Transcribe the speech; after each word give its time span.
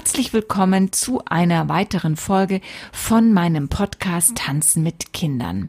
herzlich 0.00 0.32
willkommen 0.32 0.92
zu 0.92 1.26
einer 1.26 1.68
weiteren 1.68 2.16
Folge 2.16 2.62
von 2.90 3.34
meinem 3.34 3.68
Podcast 3.68 4.34
Tanzen 4.34 4.82
mit 4.82 5.12
Kindern. 5.12 5.68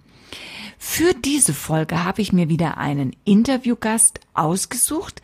Für 0.77 1.13
diese 1.13 1.53
Folge 1.53 2.05
habe 2.05 2.21
ich 2.21 2.31
mir 2.31 2.47
wieder 2.47 2.77
einen 2.77 3.13
Interviewgast 3.25 4.21
ausgesucht 4.33 5.21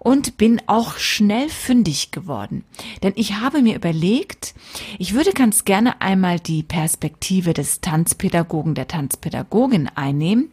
und 0.00 0.36
bin 0.36 0.60
auch 0.66 0.96
schnell 0.96 1.48
fündig 1.48 2.10
geworden. 2.10 2.64
Denn 3.04 3.12
ich 3.14 3.34
habe 3.34 3.62
mir 3.62 3.76
überlegt, 3.76 4.54
ich 4.98 5.14
würde 5.14 5.30
ganz 5.30 5.64
gerne 5.64 6.00
einmal 6.00 6.40
die 6.40 6.64
Perspektive 6.64 7.54
des 7.54 7.80
Tanzpädagogen, 7.80 8.74
der 8.74 8.88
Tanzpädagogin 8.88 9.88
einnehmen, 9.94 10.50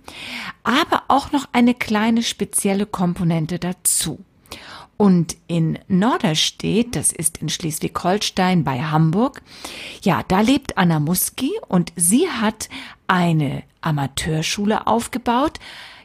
aber 0.61 1.05
auch 1.07 1.31
noch 1.31 1.47
eine 1.51 1.73
kleine 1.73 2.21
spezielle 2.21 2.85
Komponente 2.85 3.57
dazu. 3.57 4.23
Und 4.97 5.37
in 5.45 5.77
Norderstedt, 5.87 6.95
das 6.95 7.11
ist 7.11 7.37
in 7.37 7.49
Schleswig-Holstein 7.49 8.63
bei 8.63 8.81
Hamburg, 8.81 9.43
ja, 10.01 10.23
da 10.27 10.41
lebt 10.41 10.77
Anna 10.77 10.99
Muski 10.99 11.51
und 11.67 11.93
sie 11.95 12.27
hat 12.27 12.67
eine 13.05 13.63
Amateurschule 13.81 14.87
aufgebaut. 14.87 15.59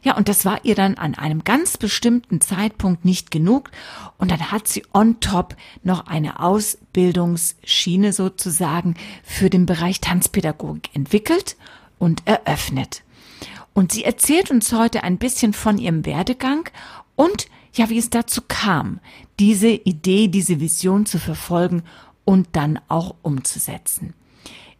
Ja, 0.05 0.17
und 0.17 0.29
das 0.29 0.45
war 0.45 0.65
ihr 0.65 0.75
dann 0.75 0.97
an 0.97 1.15
einem 1.15 1.45
ganz 1.45 1.79
bestimmten 1.79 2.41
Zeitpunkt 2.41 3.05
nicht 3.05 3.31
genug. 3.31 3.71
Und 4.19 4.31
dann 4.31 4.51
hat 4.51 4.67
sie 4.67 4.85
on 4.93 5.21
top 5.21 5.57
noch 5.85 6.07
eine 6.07 6.41
Ausbildungsschiene 6.41 8.13
sozusagen 8.13 8.95
für 9.23 9.49
den 9.49 9.65
Bereich 9.65 10.01
Tanzpädagogik 10.01 10.91
entwickelt 10.93 11.57
und 11.99 12.27
eröffnet. 12.27 13.05
Und 13.75 13.93
sie 13.93 14.05
erzählt 14.05 14.51
uns 14.51 14.73
heute 14.73 15.05
ein 15.05 15.19
bisschen 15.19 15.53
von 15.53 15.79
ihrem 15.79 16.05
Werdegang 16.05 16.69
und 17.15 17.47
ja, 17.73 17.89
wie 17.89 17.99
es 17.99 18.11
dazu 18.11 18.43
kam, 18.47 19.01
diese 19.39 19.69
Idee, 19.69 20.29
diese 20.29 20.61
Vision 20.61 21.07
zu 21.07 21.19
verfolgen 21.19 21.83
und 22.25 22.49
dann 22.53 22.79
auch 22.89 23.15
umzusetzen. 23.23 24.15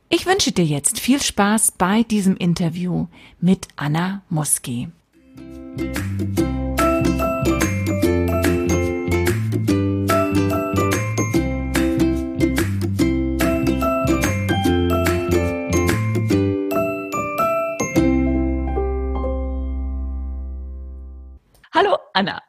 Ich 0.09 0.27
wünsche 0.27 0.53
dir 0.53 0.65
jetzt 0.65 1.01
viel 1.01 1.23
Spaß 1.23 1.73
bei 1.73 2.03
diesem 2.03 2.37
Interview 2.37 3.07
mit 3.41 3.69
Anna 3.77 4.23
Moski. 4.29 4.89
Hallo 21.73 21.97
Anna. 22.13 22.43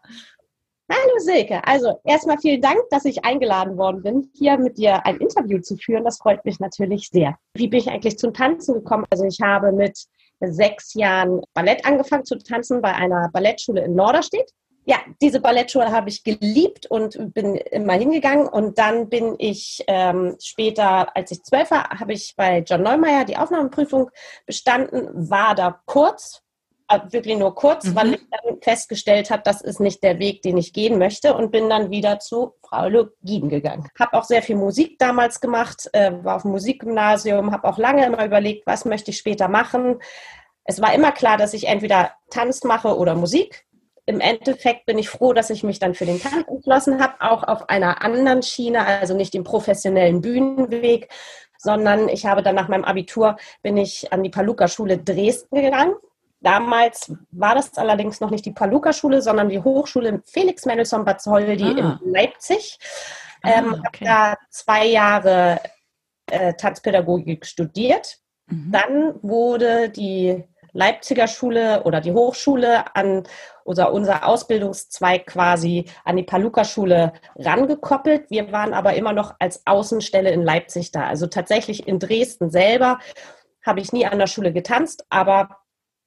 Hallo 0.92 1.18
Silke. 1.20 1.66
Also 1.66 2.00
erstmal 2.04 2.38
vielen 2.40 2.62
Dank, 2.62 2.80
dass 2.90 3.06
ich 3.06 3.24
eingeladen 3.24 3.78
worden 3.78 4.04
bin, 4.04 4.30
hier 4.36 4.58
mit 4.58 4.78
dir 4.78 5.06
ein 5.06 5.18
Interview 5.18 5.60
zu 5.62 5.78
führen. 5.78 6.04
Das 6.04 6.18
freut 6.18 6.44
mich 6.44 6.60
natürlich 6.60 7.08
sehr. 7.10 7.38
Wie 7.54 7.68
bin 7.68 7.80
ich 7.80 7.90
eigentlich 7.90 8.18
zum 8.18 8.34
Tanzen 8.34 8.76
gekommen? 8.76 9.06
Also 9.10 9.24
ich 9.24 9.40
habe 9.42 9.72
mit 9.72 9.98
sechs 10.42 10.94
Jahren 10.94 11.42
Ballett 11.54 11.86
angefangen 11.86 12.26
zu 12.26 12.38
tanzen 12.38 12.82
bei 12.82 12.94
einer 12.94 13.30
Ballettschule 13.32 13.86
in 13.86 13.96
Norderstedt. 13.96 14.52
Ja, 14.86 14.98
diese 15.22 15.40
Ballettschule 15.40 15.90
habe 15.90 16.10
ich 16.10 16.26
geliebt 16.26 16.88
und 16.88 17.34
bin 17.34 17.56
immer 17.56 17.94
hingegangen. 17.94 18.50
Und 18.50 18.78
dann 18.78 19.08
bin 19.08 19.36
ich 19.38 19.82
ähm, 19.88 20.36
später, 20.44 21.16
als 21.16 21.32
ich 21.32 21.44
zwölf 21.44 21.72
war, 21.72 21.90
habe 21.92 22.12
ich 22.12 22.34
bei 22.36 22.60
John 22.60 22.84
Neumeier 22.84 23.24
die 23.24 23.38
Aufnahmeprüfung 23.38 24.12
bestanden, 24.46 25.30
war 25.30 25.56
da 25.56 25.82
kurz 25.86 26.43
wirklich 27.12 27.38
nur 27.38 27.56
kurz, 27.56 27.86
mhm. 27.86 27.96
weil 27.96 28.14
ich 28.14 28.22
dann 28.30 28.62
festgestellt 28.62 29.30
habe, 29.30 29.44
das 29.44 29.62
ist 29.62 29.80
nicht 29.80 30.04
der 30.04 30.20
Weg, 30.20 30.42
den 30.42 30.58
ich 30.58 30.74
gehen 30.74 30.98
möchte 30.98 31.36
und 31.36 31.52
bin 31.52 31.70
dann 31.70 31.92
wieder 31.92 32.20
zu 32.20 32.54
Frau 32.62 32.88
Login 32.88 33.50
gegangen. 33.50 33.90
Habe 34.00 34.18
auch 34.18 34.24
sehr 34.24 34.42
viel 34.42 34.56
Musik 34.56 34.98
damals 35.00 35.40
gemacht, 35.40 35.90
äh, 35.94 36.12
war 36.24 36.38
auf 36.38 36.42
dem 36.44 36.52
Musikgymnasium, 36.52 37.52
habe 37.52 37.68
auch 37.68 37.78
lange 37.78 38.06
immer 38.06 38.26
überlegt, 38.26 38.66
was 38.66 38.86
möchte 38.86 39.12
ich 39.12 39.18
später 39.18 39.48
machen. 39.48 40.00
Es 40.66 40.82
war 40.82 40.94
immer 40.94 41.12
klar, 41.12 41.38
dass 41.38 41.54
ich 41.54 41.68
entweder 41.68 42.12
Tanz 42.30 42.64
mache 42.64 42.98
oder 42.98 43.16
Musik. 43.16 43.66
Im 44.06 44.20
Endeffekt 44.20 44.86
bin 44.86 44.98
ich 44.98 45.10
froh, 45.10 45.34
dass 45.34 45.50
ich 45.50 45.64
mich 45.64 45.80
dann 45.80 45.94
für 45.94 46.06
den 46.06 46.22
Tanz 46.22 46.46
entschlossen 46.48 47.02
habe, 47.02 47.16
auch 47.20 47.44
auf 47.44 47.70
einer 47.70 48.04
anderen 48.04 48.44
Schiene, 48.44 48.86
also 48.86 49.14
nicht 49.14 49.34
den 49.34 49.44
professionellen 49.44 50.22
Bühnenweg, 50.22 51.10
sondern 51.58 52.10
ich 52.10 52.26
habe 52.26 52.44
dann 52.44 52.56
nach 52.56 52.68
meinem 52.68 52.84
Abitur 52.84 53.38
bin 53.62 53.78
ich 53.78 54.12
an 54.12 54.24
die 54.24 54.30
Paluca-Schule 54.30 54.98
Dresden 54.98 55.56
gegangen 55.62 55.96
Damals 56.44 57.12
war 57.32 57.56
das 57.56 57.78
allerdings 57.78 58.20
noch 58.20 58.30
nicht 58.30 58.46
die 58.46 58.52
Paluca-Schule, 58.52 59.22
sondern 59.22 59.50
die 59.50 59.60
Hochschule 59.60 60.22
Felix 60.26 60.66
Mendelssohn 60.66 61.06
Bad 61.06 61.22
Zoldi 61.22 61.64
ah. 61.64 62.00
in 62.04 62.12
Leipzig. 62.12 62.78
Ah, 63.42 63.50
ähm, 63.50 63.82
okay. 63.86 64.08
Habe 64.08 64.36
da 64.36 64.38
zwei 64.50 64.86
Jahre 64.88 65.62
äh, 66.30 66.54
Tanzpädagogik 66.54 67.46
studiert. 67.46 68.18
Mhm. 68.48 68.72
Dann 68.72 69.16
wurde 69.22 69.90
die 69.90 70.44
Leipziger 70.74 71.28
Schule 71.28 71.84
oder 71.84 72.02
die 72.02 72.12
Hochschule 72.12 72.96
an 72.96 73.24
oder 73.64 73.94
unser 73.94 74.28
Ausbildungszweig 74.28 75.28
quasi 75.28 75.86
an 76.04 76.18
die 76.18 76.24
Paluca-Schule 76.24 77.14
rangekoppelt. 77.38 78.30
Wir 78.30 78.52
waren 78.52 78.74
aber 78.74 78.96
immer 78.96 79.14
noch 79.14 79.36
als 79.40 79.66
Außenstelle 79.66 80.32
in 80.32 80.42
Leipzig 80.42 80.92
da. 80.92 81.06
Also 81.06 81.28
tatsächlich 81.28 81.88
in 81.88 82.00
Dresden 82.00 82.50
selber 82.50 83.00
habe 83.64 83.80
ich 83.80 83.94
nie 83.94 84.06
an 84.06 84.20
der 84.20 84.28
Schule 84.28 84.52
getanzt, 84.52 85.06
aber 85.10 85.63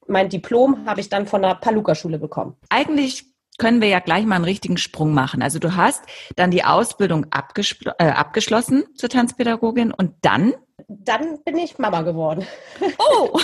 mein 0.08 0.28
Diplom 0.28 0.86
habe 0.86 1.00
ich 1.00 1.08
dann 1.08 1.26
von 1.26 1.42
der 1.42 1.54
Paluca-Schule 1.54 2.18
bekommen. 2.18 2.56
Eigentlich 2.70 3.24
können 3.58 3.80
wir 3.80 3.88
ja 3.88 4.00
gleich 4.00 4.24
mal 4.24 4.36
einen 4.36 4.44
richtigen 4.44 4.76
Sprung 4.76 5.14
machen. 5.14 5.42
Also 5.42 5.58
du 5.58 5.76
hast 5.76 6.04
dann 6.36 6.50
die 6.50 6.64
Ausbildung 6.64 7.26
äh, 7.98 8.08
abgeschlossen 8.08 8.84
zur 8.94 9.08
Tanzpädagogin 9.08 9.92
und 9.92 10.14
dann? 10.22 10.54
Dann 10.88 11.42
bin 11.42 11.56
ich 11.56 11.78
Mama 11.78 12.02
geworden. 12.02 12.46
Oh, 12.98 13.40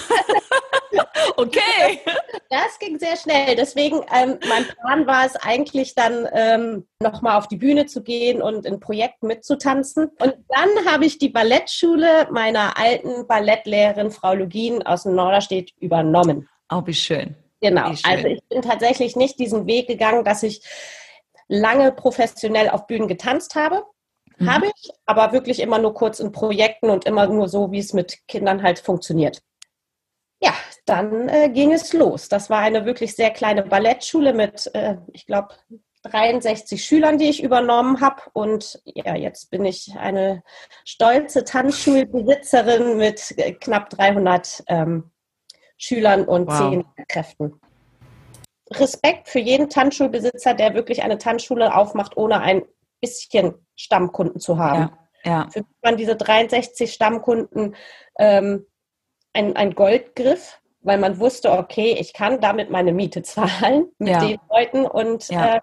okay. 1.37 2.01
Das 2.51 2.79
ging 2.79 2.99
sehr 2.99 3.17
schnell. 3.17 3.57
Deswegen, 3.57 4.03
ähm, 4.15 4.39
mein 4.49 4.67
Plan 4.67 5.07
war 5.07 5.25
es 5.25 5.35
eigentlich 5.37 5.95
dann 5.95 6.29
ähm, 6.33 6.87
nochmal 7.01 7.39
auf 7.39 7.49
die 7.49 7.57
Bühne 7.57 7.87
zu 7.87 8.03
gehen 8.03 8.43
und 8.43 8.67
in 8.67 8.79
Projekten 8.79 9.27
mitzutanzen. 9.27 10.11
Und 10.21 10.35
dann 10.49 10.93
habe 10.93 11.07
ich 11.07 11.19
die 11.19 11.31
Ballettschule 11.31 12.29
meiner 12.31 12.77
alten 12.79 13.27
Ballettlehrerin 13.27 14.11
Frau 14.11 14.35
Lugin 14.35 14.83
aus 14.83 15.05
dem 15.05 15.15
Norderstedt 15.15 15.73
übernommen. 15.81 16.49
Oh, 16.73 16.83
wie 16.87 16.95
schön. 16.95 17.37
Genau. 17.61 17.91
Wie 17.91 17.97
schön. 17.97 18.11
Also 18.11 18.29
ich 18.29 18.43
bin 18.49 18.63
tatsächlich 18.63 19.17
nicht 19.17 19.39
diesen 19.39 19.67
Weg 19.67 19.87
gegangen, 19.87 20.25
dass 20.25 20.43
ich 20.43 20.63
lange 21.49 21.93
professionell 21.93 22.71
auf 22.71 22.87
Bühnen 22.87 23.09
getanzt 23.09 23.55
habe. 23.55 23.85
Mhm. 24.39 24.53
Habe 24.53 24.67
ich, 24.67 24.91
aber 25.07 25.33
wirklich 25.33 25.61
immer 25.61 25.79
nur 25.79 25.95
kurz 25.95 26.19
in 26.19 26.33
Projekten 26.33 26.91
und 26.91 27.05
immer 27.05 27.27
nur 27.27 27.49
so, 27.49 27.71
wie 27.71 27.79
es 27.79 27.93
mit 27.93 28.27
Kindern 28.27 28.63
halt 28.63 28.79
funktioniert. 28.79 29.43
Ja, 30.41 30.55
dann 30.87 31.29
äh, 31.29 31.51
ging 31.51 31.73
es 31.73 31.93
los. 31.93 32.29
Das 32.29 32.51
war 32.51 32.59
eine 32.59 32.85
wirklich 32.85 33.15
sehr 33.15 33.31
kleine 33.31 33.63
Ballettschule 33.63 34.33
mit, 34.33 34.69
äh, 34.75 34.97
ich 35.13 35.27
glaube, 35.27 35.55
63 36.03 36.85
Schülern, 36.85 37.19
die 37.19 37.29
ich 37.29 37.45
übernommen 37.45 38.01
habe. 38.01 38.23
Und 38.33 38.83
ja, 38.85 39.15
jetzt 39.15 39.51
bin 39.51 39.65
ich 39.65 39.95
eine 39.97 40.43
stolze 40.85 41.45
Tanzschulbesitzerin 41.45 42.97
mit 42.97 43.39
äh, 43.39 43.53
knapp 43.53 43.91
300 43.91 44.65
ähm, 44.67 45.12
Schülern 45.83 46.25
und 46.25 46.47
wow. 46.47 46.59
zehn 46.59 46.85
Kräften. 47.09 47.61
Respekt 48.71 49.29
für 49.29 49.41
jeden 49.41 49.69
Tanzschulbesitzer, 49.69 50.55
der 50.55 50.75
wirklich 50.75 51.03
eine 51.03 51.19
Tanzschule 51.19 51.75
aufmacht, 51.75 52.17
ohne 52.17 52.41
ein 52.41 52.63
bisschen 53.01 53.55
Stammkunden 53.75 54.41
zu 54.41 54.59
haben. 54.59 54.93
Ja, 55.25 55.31
ja. 55.31 55.49
Für 55.53 55.61
mich 55.61 55.77
waren 55.83 55.97
diese 55.97 56.15
63 56.15 56.93
Stammkunden 56.93 57.75
ähm, 58.19 58.67
ein, 59.33 59.57
ein 59.57 59.75
Goldgriff, 59.75 60.61
weil 60.83 60.99
man 60.99 61.19
wusste, 61.19 61.51
okay, 61.51 61.97
ich 61.99 62.13
kann 62.13 62.41
damit 62.41 62.71
meine 62.71 62.93
Miete 62.93 63.23
zahlen 63.25 63.89
mit 63.99 64.11
ja. 64.11 64.21
den 64.21 64.39
Leuten 64.49 64.87
und 64.87 65.29
ja. 65.29 65.57
äh, 65.57 65.61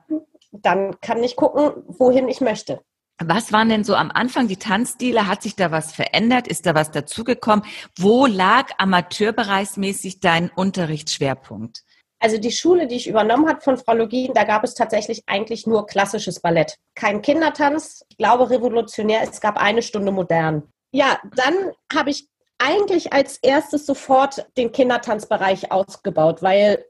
dann 0.51 0.99
kann 0.99 1.23
ich 1.23 1.37
gucken, 1.37 1.71
wohin 1.87 2.27
ich 2.27 2.41
möchte. 2.41 2.81
Was 3.21 3.51
waren 3.51 3.69
denn 3.69 3.83
so 3.83 3.95
am 3.95 4.11
Anfang 4.11 4.47
die 4.47 4.57
Tanzstile? 4.57 5.27
Hat 5.27 5.41
sich 5.43 5.55
da 5.55 5.71
was 5.71 5.91
verändert? 5.91 6.47
Ist 6.47 6.65
da 6.65 6.73
was 6.73 6.91
dazugekommen? 6.91 7.65
Wo 7.97 8.25
lag 8.25 8.69
amateurbereichsmäßig 8.77 10.21
dein 10.21 10.49
Unterrichtsschwerpunkt? 10.49 11.83
Also 12.19 12.37
die 12.37 12.51
Schule, 12.51 12.87
die 12.87 12.95
ich 12.95 13.07
übernommen 13.07 13.47
habe 13.47 13.61
von 13.61 13.77
Frau 13.77 13.93
Login, 13.93 14.33
da 14.33 14.43
gab 14.43 14.63
es 14.63 14.73
tatsächlich 14.73 15.23
eigentlich 15.27 15.65
nur 15.65 15.85
klassisches 15.85 16.41
Ballett. 16.41 16.75
Kein 16.95 17.21
Kindertanz. 17.21 18.05
Ich 18.09 18.17
glaube 18.17 18.49
revolutionär, 18.49 19.21
es 19.23 19.39
gab 19.39 19.57
eine 19.57 19.81
Stunde 19.81 20.11
modern. 20.11 20.63
Ja, 20.91 21.19
dann 21.35 21.71
habe 21.93 22.09
ich 22.09 22.27
eigentlich 22.57 23.13
als 23.13 23.37
erstes 23.37 23.85
sofort 23.85 24.45
den 24.57 24.71
Kindertanzbereich 24.71 25.71
ausgebaut, 25.71 26.41
weil 26.41 26.85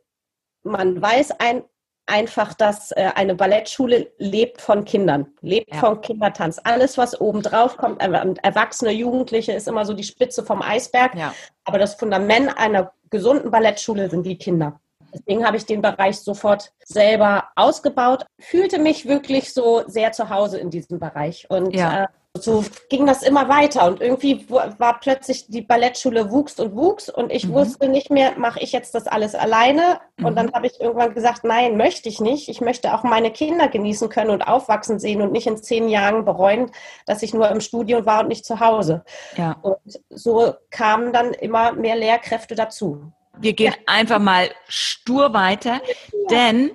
man 0.64 1.00
weiß, 1.00 1.32
ein, 1.40 1.64
einfach, 2.10 2.54
dass 2.54 2.92
äh, 2.92 3.12
eine 3.16 3.36
Ballettschule 3.36 4.12
lebt 4.18 4.62
von 4.62 4.86
Kindern, 4.86 5.28
lebt 5.42 5.74
ja. 5.74 5.80
von 5.80 6.02
Kindertanz. 6.02 6.60
Alles, 6.64 6.98
was 6.98 7.20
oben 7.20 7.42
drauf 7.42 7.78
kommt, 7.78 8.02
Erwachsene, 8.02 8.92
Jugendliche, 8.92 9.54
ist 9.54 9.68
immer 9.68 9.86
so 9.86 9.94
die 9.94 10.04
Spitze 10.04 10.44
vom 10.44 10.62
Eisberg. 10.62 11.16
Ja. 11.16 11.34
Aber 11.66 11.80
das 11.80 11.96
Fundament 11.96 12.58
einer 12.58 12.92
gesunden 13.10 13.52
Ballettschule 13.52 14.10
sind 14.10 14.26
die 14.26 14.38
Kinder. 14.38 14.80
Deswegen 15.14 15.46
habe 15.46 15.58
ich 15.58 15.66
den 15.66 15.82
Bereich 15.82 16.20
sofort 16.20 16.72
selber 16.84 17.50
ausgebaut, 17.56 18.26
fühlte 18.40 18.80
mich 18.80 19.08
wirklich 19.08 19.54
so 19.54 19.84
sehr 19.88 20.12
zu 20.12 20.30
Hause 20.30 20.60
in 20.60 20.70
diesem 20.70 21.00
Bereich. 21.00 21.48
Und 21.50 21.74
ja. 21.74 22.04
äh, 22.04 22.08
so 22.38 22.64
ging 22.90 23.08
das 23.08 23.24
immer 23.24 23.50
weiter 23.50 23.88
und 23.88 24.02
irgendwie 24.02 24.46
war 24.50 25.00
plötzlich 25.00 25.48
die 25.48 25.64
Ballettschule 25.64 26.30
wuchs 26.30 26.60
und 26.60 26.76
wuchs 26.76 27.10
und 27.10 27.32
ich 27.32 27.48
mhm. 27.48 27.54
wusste 27.54 27.90
nicht 27.90 28.12
mehr, 28.12 28.38
mache 28.38 28.60
ich 28.60 28.72
jetzt 28.72 28.94
das 28.94 29.08
alles 29.08 29.34
alleine? 29.34 30.00
Mhm. 30.18 30.26
Und 30.26 30.36
dann 30.36 30.46
mhm. 30.48 30.54
habe 30.54 30.68
ich 30.68 30.80
irgendwann 30.80 31.14
gesagt, 31.14 31.44
nein, 31.44 31.76
möchte 31.76 32.08
ich 32.08 32.22
nicht. 32.22 32.48
Ich 32.48 32.62
möchte 32.62 32.94
auch 32.94 33.04
meine 33.04 33.32
Kinder 33.32 33.68
genießen 33.68 34.10
können 34.10 34.30
und 34.30 34.44
aufwachsen 34.44 35.00
sehen 35.00 35.22
und 35.22 35.32
nicht 35.32 35.48
in 35.48 35.58
zehn 35.58 35.90
Jahren 35.90 36.24
bereuen, 36.24 36.72
dass 37.08 37.24
ich 37.24 37.34
nur 37.34 37.50
im 37.50 37.62
Studio 37.62 38.06
war 38.06 38.22
und 38.22 38.28
nicht 38.28 38.46
zu 38.46 38.60
Hause. 38.60 39.04
Ja. 39.36 39.58
Und 39.62 39.78
so 40.10 40.54
kamen 40.70 41.12
dann 41.12 41.34
immer 41.34 41.72
mehr 41.72 41.96
Lehrkräfte 41.96 42.54
dazu. 42.54 43.12
Wir 43.40 43.54
gehen 43.54 43.74
ja. 43.74 43.94
einfach 43.94 44.20
mal 44.20 44.50
stur 44.68 45.34
weiter, 45.34 45.82
ja. 45.82 46.28
denn 46.30 46.72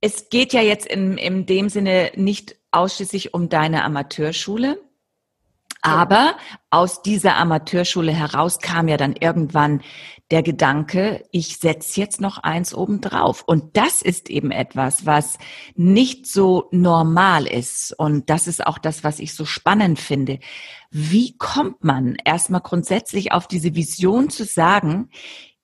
es 0.00 0.28
geht 0.28 0.52
ja 0.52 0.60
jetzt 0.60 0.86
in, 0.86 1.18
in 1.18 1.46
dem 1.46 1.68
Sinne 1.68 2.12
nicht 2.14 2.56
ausschließlich 2.74 3.34
um 3.34 3.48
deine 3.48 3.84
Amateurschule. 3.84 4.78
Aber 5.86 6.38
aus 6.70 7.02
dieser 7.02 7.36
Amateurschule 7.36 8.10
heraus 8.10 8.58
kam 8.58 8.88
ja 8.88 8.96
dann 8.96 9.14
irgendwann 9.14 9.82
der 10.30 10.42
Gedanke, 10.42 11.22
ich 11.30 11.58
setze 11.58 12.00
jetzt 12.00 12.22
noch 12.22 12.38
eins 12.38 12.74
obendrauf. 12.74 13.42
Und 13.42 13.76
das 13.76 14.00
ist 14.00 14.30
eben 14.30 14.50
etwas, 14.50 15.04
was 15.04 15.36
nicht 15.74 16.26
so 16.26 16.68
normal 16.70 17.46
ist. 17.46 17.92
Und 17.98 18.30
das 18.30 18.46
ist 18.46 18.66
auch 18.66 18.78
das, 18.78 19.04
was 19.04 19.18
ich 19.18 19.34
so 19.34 19.44
spannend 19.44 19.98
finde. 19.98 20.38
Wie 20.90 21.36
kommt 21.36 21.84
man 21.84 22.16
erstmal 22.24 22.62
grundsätzlich 22.62 23.32
auf 23.32 23.46
diese 23.46 23.74
Vision 23.74 24.30
zu 24.30 24.46
sagen, 24.46 25.10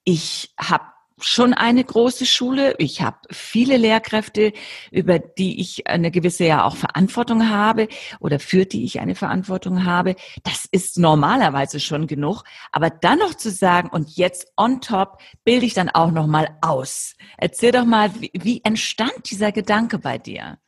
ich 0.04 0.52
habe 0.60 0.84
schon 1.20 1.54
eine 1.54 1.84
große 1.84 2.26
Schule. 2.26 2.74
Ich 2.78 3.02
habe 3.02 3.18
viele 3.30 3.76
Lehrkräfte, 3.76 4.52
über 4.90 5.18
die 5.18 5.60
ich 5.60 5.86
eine 5.86 6.10
gewisse 6.10 6.44
ja 6.44 6.64
auch 6.64 6.76
Verantwortung 6.76 7.48
habe 7.48 7.88
oder 8.20 8.38
für 8.38 8.66
die 8.66 8.84
ich 8.84 9.00
eine 9.00 9.14
Verantwortung 9.14 9.84
habe. 9.84 10.16
Das 10.42 10.66
ist 10.70 10.98
normalerweise 10.98 11.80
schon 11.80 12.06
genug. 12.06 12.44
Aber 12.72 12.90
dann 12.90 13.18
noch 13.18 13.34
zu 13.34 13.50
sagen, 13.50 13.90
und 13.90 14.16
jetzt 14.16 14.52
on 14.56 14.80
top 14.80 15.18
bilde 15.44 15.66
ich 15.66 15.74
dann 15.74 15.90
auch 15.90 16.10
noch 16.10 16.26
mal 16.26 16.56
aus. 16.60 17.14
Erzähl 17.38 17.72
doch 17.72 17.84
mal, 17.84 18.10
wie, 18.20 18.30
wie 18.34 18.60
entstand 18.64 19.30
dieser 19.30 19.52
Gedanke 19.52 19.98
bei 19.98 20.18
dir? 20.18 20.58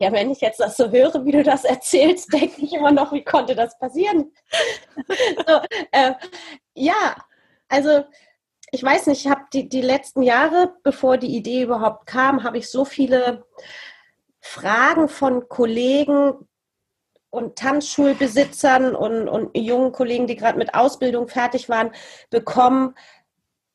Ja, 0.00 0.12
wenn 0.12 0.30
ich 0.30 0.40
jetzt 0.40 0.60
das 0.60 0.76
so 0.76 0.90
höre, 0.90 1.24
wie 1.24 1.32
du 1.32 1.42
das 1.42 1.64
erzählst, 1.64 2.32
denke 2.32 2.62
ich 2.62 2.72
immer 2.72 2.92
noch, 2.92 3.12
wie 3.12 3.24
konnte 3.24 3.54
das 3.54 3.78
passieren? 3.78 4.32
so, 5.46 5.60
äh, 5.92 6.12
ja, 6.74 7.16
also 7.68 8.04
ich 8.72 8.82
weiß 8.82 9.06
nicht, 9.06 9.24
ich 9.24 9.30
habe 9.30 9.42
die, 9.52 9.68
die 9.68 9.80
letzten 9.80 10.22
Jahre, 10.22 10.74
bevor 10.82 11.16
die 11.16 11.34
Idee 11.36 11.62
überhaupt 11.62 12.06
kam, 12.06 12.44
habe 12.44 12.58
ich 12.58 12.70
so 12.70 12.84
viele 12.84 13.44
Fragen 14.40 15.08
von 15.08 15.48
Kollegen 15.48 16.32
und 17.30 17.56
Tanzschulbesitzern 17.56 18.94
und, 18.94 19.28
und 19.28 19.56
jungen 19.56 19.92
Kollegen, 19.92 20.26
die 20.26 20.36
gerade 20.36 20.58
mit 20.58 20.74
Ausbildung 20.74 21.28
fertig 21.28 21.68
waren, 21.68 21.90
bekommen. 22.30 22.94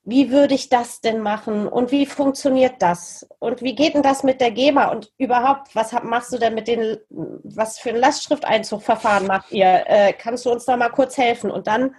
Wie 0.06 0.32
würde 0.32 0.54
ich 0.54 0.70
das 0.70 1.00
denn 1.00 1.22
machen? 1.22 1.68
Und 1.68 1.92
wie 1.92 2.06
funktioniert 2.06 2.82
das? 2.82 3.28
Und 3.40 3.62
wie 3.62 3.76
geht 3.76 3.94
denn 3.94 4.02
das 4.04 4.24
mit 4.24 4.42
der 4.42 4.52
GEMA? 4.52 4.88
Und 4.92 5.14
überhaupt, 5.18 5.76
was 5.76 5.94
machst 6.04 6.34
du 6.34 6.38
denn 6.38 6.56
mit 6.56 6.68
den, 6.68 6.98
was 7.10 7.80
für 7.80 7.90
ein 7.90 7.96
Lastschrifteinzugverfahren 7.96 9.28
macht 9.28 9.52
ihr? 9.52 9.84
Äh, 9.86 10.14
kannst 10.14 10.46
du 10.46 10.52
uns 10.52 10.66
da 10.66 10.76
mal 10.76 10.90
kurz 10.90 11.18
helfen? 11.18 11.50
Und 11.52 11.68
dann 11.68 11.96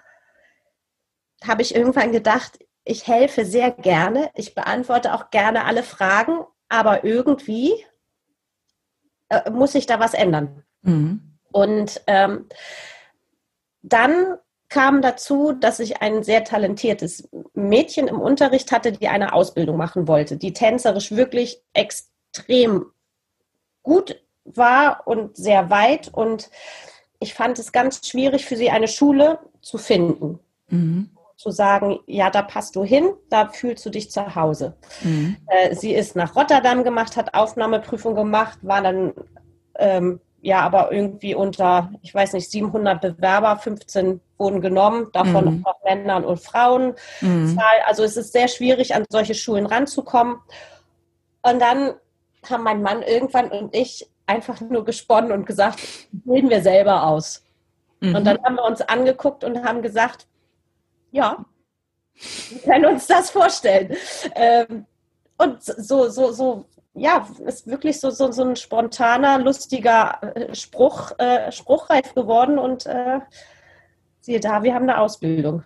habe 1.46 1.62
ich 1.62 1.74
irgendwann 1.74 2.12
gedacht, 2.12 2.58
ich 2.84 3.06
helfe 3.06 3.44
sehr 3.44 3.70
gerne, 3.70 4.30
ich 4.34 4.54
beantworte 4.54 5.14
auch 5.14 5.30
gerne 5.30 5.64
alle 5.64 5.82
Fragen, 5.82 6.44
aber 6.68 7.04
irgendwie 7.04 7.72
äh, 9.28 9.50
muss 9.50 9.74
ich 9.74 9.86
da 9.86 10.00
was 10.00 10.14
ändern. 10.14 10.62
Mhm. 10.82 11.38
Und 11.50 12.02
ähm, 12.06 12.46
dann 13.82 14.38
kam 14.68 15.02
dazu, 15.02 15.52
dass 15.52 15.78
ich 15.78 16.02
ein 16.02 16.22
sehr 16.22 16.44
talentiertes 16.44 17.28
Mädchen 17.54 18.08
im 18.08 18.20
Unterricht 18.20 18.72
hatte, 18.72 18.92
die 18.92 19.08
eine 19.08 19.32
Ausbildung 19.32 19.76
machen 19.76 20.08
wollte, 20.08 20.36
die 20.36 20.52
tänzerisch 20.52 21.12
wirklich 21.12 21.62
extrem 21.72 22.86
gut 23.82 24.20
war 24.44 25.06
und 25.06 25.36
sehr 25.36 25.70
weit. 25.70 26.08
Und 26.12 26.50
ich 27.20 27.34
fand 27.34 27.58
es 27.58 27.72
ganz 27.72 28.06
schwierig 28.06 28.46
für 28.46 28.56
sie, 28.56 28.70
eine 28.70 28.88
Schule 28.88 29.38
zu 29.62 29.78
finden. 29.78 30.40
Mhm 30.68 31.13
zu 31.44 31.50
sagen, 31.50 32.00
ja, 32.06 32.30
da 32.30 32.40
passt 32.40 32.74
du 32.74 32.84
hin, 32.84 33.12
da 33.28 33.48
fühlst 33.48 33.84
du 33.84 33.90
dich 33.90 34.10
zu 34.10 34.34
Hause. 34.34 34.76
Mhm. 35.02 35.36
Äh, 35.46 35.74
sie 35.74 35.94
ist 35.94 36.16
nach 36.16 36.34
Rotterdam 36.34 36.84
gemacht, 36.84 37.18
hat 37.18 37.34
Aufnahmeprüfung 37.34 38.14
gemacht, 38.14 38.58
war 38.62 38.80
dann 38.80 39.12
ähm, 39.78 40.20
ja 40.40 40.60
aber 40.60 40.90
irgendwie 40.90 41.34
unter, 41.34 41.92
ich 42.00 42.14
weiß 42.14 42.32
nicht, 42.32 42.50
700 42.50 42.98
Bewerber, 43.02 43.58
15 43.58 44.22
wurden 44.38 44.62
genommen, 44.62 45.08
davon 45.12 45.58
mhm. 45.58 45.66
auch 45.66 45.84
Männern 45.84 46.24
und 46.24 46.40
Frauen. 46.40 46.94
Mhm. 47.20 47.60
Also 47.86 48.04
es 48.04 48.16
ist 48.16 48.32
sehr 48.32 48.48
schwierig, 48.48 48.94
an 48.94 49.04
solche 49.10 49.34
Schulen 49.34 49.66
ranzukommen. 49.66 50.36
Und 51.42 51.60
dann 51.60 51.92
haben 52.48 52.64
mein 52.64 52.80
Mann 52.80 53.02
irgendwann 53.02 53.50
und 53.50 53.76
ich 53.76 54.08
einfach 54.24 54.62
nur 54.62 54.86
gesponnen 54.86 55.30
und 55.30 55.44
gesagt, 55.44 55.78
bilden 56.10 56.48
wir 56.48 56.62
selber 56.62 57.06
aus. 57.06 57.44
Und 58.00 58.12
mhm. 58.12 58.24
dann 58.24 58.42
haben 58.42 58.54
wir 58.54 58.64
uns 58.64 58.80
angeguckt 58.80 59.44
und 59.44 59.62
haben 59.62 59.82
gesagt, 59.82 60.26
ja, 61.14 61.44
wir 62.50 62.60
können 62.60 62.86
uns 62.86 63.06
das 63.06 63.30
vorstellen. 63.30 63.96
Ähm, 64.34 64.86
und 65.38 65.62
so, 65.62 66.08
so, 66.08 66.32
so, 66.32 66.66
ja, 66.94 67.26
ist 67.46 67.66
wirklich 67.66 68.00
so, 68.00 68.10
so, 68.10 68.30
so 68.32 68.42
ein 68.42 68.56
spontaner, 68.56 69.38
lustiger 69.38 70.18
äh, 70.34 70.54
Spruch, 70.54 71.12
äh, 71.18 71.50
spruchreif 71.52 72.14
geworden 72.14 72.58
und 72.58 72.86
äh, 72.86 73.20
siehe 74.20 74.40
da, 74.40 74.62
wir 74.62 74.74
haben 74.74 74.84
eine 74.84 74.98
Ausbildung. 74.98 75.62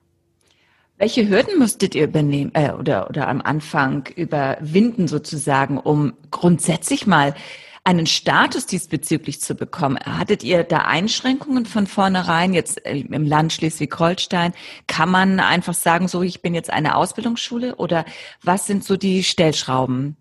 Welche 0.99 1.29
Hürden 1.29 1.59
musstet 1.59 1.95
ihr 1.95 2.05
übernehmen 2.05 2.51
äh, 2.55 2.73
oder, 2.73 3.09
oder 3.09 3.29
am 3.29 3.41
Anfang 3.41 4.07
überwinden 4.17 5.09
sozusagen, 5.09 5.79
um 5.79 6.15
grundsätzlich 6.31 7.07
mal 7.07 7.35
einen 7.85 8.07
Status 8.07 8.67
diesbezüglich 8.67 9.41
zu 9.41 9.55
bekommen. 9.55 9.99
Hattet 9.99 10.43
ihr 10.43 10.65
da 10.65 10.79
Einschränkungen 10.79 11.67
von 11.67 11.87
vornherein? 11.87 12.55
Jetzt 12.55 12.85
äh, 12.85 12.99
im 12.99 13.27
Land 13.27 13.53
Schleswig-Holstein 13.53 14.53
kann 14.87 15.11
man 15.11 15.41
einfach 15.41 15.75
sagen, 15.75 16.09
so 16.09 16.23
ich 16.23 16.43
bin 16.43 16.55
jetzt 16.55 16.71
eine 16.71 16.97
Ausbildungsschule 16.97 17.77
oder 17.77 18.05
was 18.43 18.67
sind 18.67 18.85
so 18.85 18.97
die 18.97 19.23
Stellschrauben? 19.25 20.17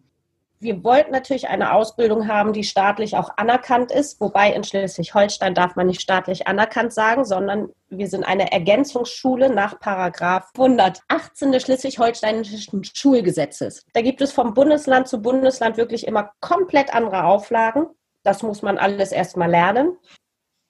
wir 0.59 0.83
wollten 0.83 1.11
natürlich 1.11 1.49
eine 1.49 1.73
Ausbildung 1.73 2.27
haben, 2.27 2.53
die 2.53 2.63
staatlich 2.63 3.15
auch 3.15 3.29
anerkannt 3.37 3.91
ist, 3.91 4.19
wobei 4.19 4.51
in 4.51 4.63
Schleswig-Holstein 4.63 5.53
darf 5.53 5.75
man 5.75 5.87
nicht 5.87 6.01
staatlich 6.01 6.47
anerkannt 6.47 6.93
sagen, 6.93 7.25
sondern 7.25 7.69
wir 7.89 8.07
sind 8.07 8.23
eine 8.23 8.51
Ergänzungsschule 8.51 9.49
nach 9.49 9.79
Paragraph 9.79 10.49
118 10.57 11.51
des 11.51 11.63
Schleswig-Holsteinischen 11.63 12.83
Schulgesetzes. 12.83 13.85
Da 13.93 14.01
gibt 14.01 14.21
es 14.21 14.33
vom 14.33 14.53
Bundesland 14.53 15.07
zu 15.07 15.21
Bundesland 15.21 15.77
wirklich 15.77 16.05
immer 16.05 16.31
komplett 16.41 16.93
andere 16.93 17.23
Auflagen. 17.23 17.87
Das 18.23 18.43
muss 18.43 18.61
man 18.61 18.77
alles 18.77 19.11
erstmal 19.11 19.49
lernen. 19.49 19.97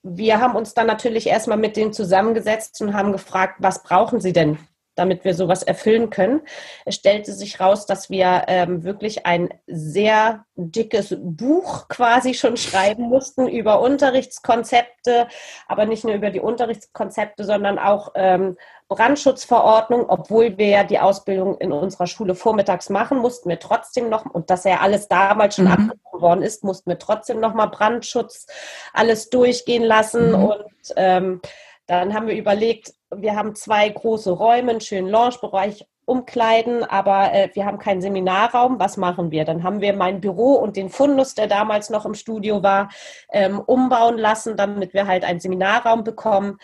Wir 0.02 0.40
haben 0.40 0.54
uns 0.54 0.74
dann 0.74 0.86
natürlich 0.86 1.26
erstmal 1.26 1.58
mit 1.58 1.76
denen 1.76 1.92
zusammengesetzt 1.92 2.80
und 2.80 2.94
haben 2.94 3.12
gefragt, 3.12 3.56
was 3.58 3.82
brauchen 3.82 4.20
sie 4.20 4.32
denn 4.32 4.58
damit 4.98 5.24
wir 5.24 5.34
sowas 5.34 5.62
erfüllen 5.62 6.10
können. 6.10 6.40
Es 6.84 6.96
stellte 6.96 7.32
sich 7.32 7.60
raus, 7.60 7.86
dass 7.86 8.10
wir 8.10 8.44
ähm, 8.48 8.84
wirklich 8.84 9.26
ein 9.26 9.48
sehr 9.66 10.44
dickes 10.56 11.16
Buch 11.18 11.88
quasi 11.88 12.34
schon 12.34 12.56
schreiben 12.56 13.04
mussten 13.04 13.46
über 13.48 13.80
Unterrichtskonzepte, 13.80 15.28
aber 15.68 15.86
nicht 15.86 16.04
nur 16.04 16.14
über 16.14 16.30
die 16.30 16.40
Unterrichtskonzepte, 16.40 17.44
sondern 17.44 17.78
auch 17.78 18.12
ähm, 18.14 18.56
Brandschutzverordnung, 18.88 20.06
obwohl 20.08 20.56
wir 20.56 20.68
ja 20.68 20.84
die 20.84 20.98
Ausbildung 20.98 21.58
in 21.58 21.72
unserer 21.72 22.06
Schule 22.06 22.34
vormittags 22.34 22.88
machen, 22.88 23.18
mussten 23.18 23.48
wir 23.48 23.58
trotzdem 23.60 24.08
noch, 24.08 24.24
und 24.24 24.50
dass 24.50 24.64
ja 24.64 24.80
alles 24.80 25.08
damals 25.08 25.56
schon 25.56 25.66
mhm. 25.66 25.72
abgebrochen 25.72 26.20
worden 26.20 26.42
ist, 26.42 26.64
mussten 26.64 26.90
wir 26.90 26.98
trotzdem 26.98 27.38
noch 27.38 27.54
mal 27.54 27.66
Brandschutz 27.66 28.46
alles 28.94 29.28
durchgehen 29.28 29.84
lassen 29.84 30.30
mhm. 30.30 30.44
und 30.44 30.94
ähm, 30.96 31.40
dann 31.86 32.14
haben 32.14 32.26
wir 32.26 32.36
überlegt, 32.36 32.92
wir 33.14 33.36
haben 33.36 33.54
zwei 33.54 33.88
große 33.88 34.30
Räume, 34.30 34.72
einen 34.72 34.80
schönen 34.80 35.08
Lounge-Bereich, 35.08 35.86
Umkleiden, 36.04 36.84
aber 36.84 37.34
äh, 37.34 37.50
wir 37.52 37.66
haben 37.66 37.78
keinen 37.78 38.00
Seminarraum. 38.00 38.80
Was 38.80 38.96
machen 38.96 39.30
wir? 39.30 39.44
Dann 39.44 39.62
haben 39.62 39.82
wir 39.82 39.92
mein 39.92 40.22
Büro 40.22 40.54
und 40.54 40.76
den 40.76 40.88
Fundus, 40.88 41.34
der 41.34 41.48
damals 41.48 41.90
noch 41.90 42.06
im 42.06 42.14
Studio 42.14 42.62
war, 42.62 42.88
ähm, 43.30 43.60
umbauen 43.60 44.16
lassen, 44.16 44.56
damit 44.56 44.94
wir 44.94 45.06
halt 45.06 45.22
einen 45.22 45.38
Seminarraum 45.38 46.04
bekommen. 46.04 46.56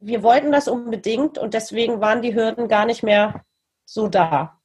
Wir 0.00 0.22
wollten 0.22 0.52
das 0.52 0.68
unbedingt 0.68 1.36
und 1.36 1.52
deswegen 1.52 2.00
waren 2.00 2.22
die 2.22 2.34
Hürden 2.34 2.66
gar 2.66 2.86
nicht 2.86 3.02
mehr 3.02 3.44
so 3.84 4.08
da. 4.08 4.58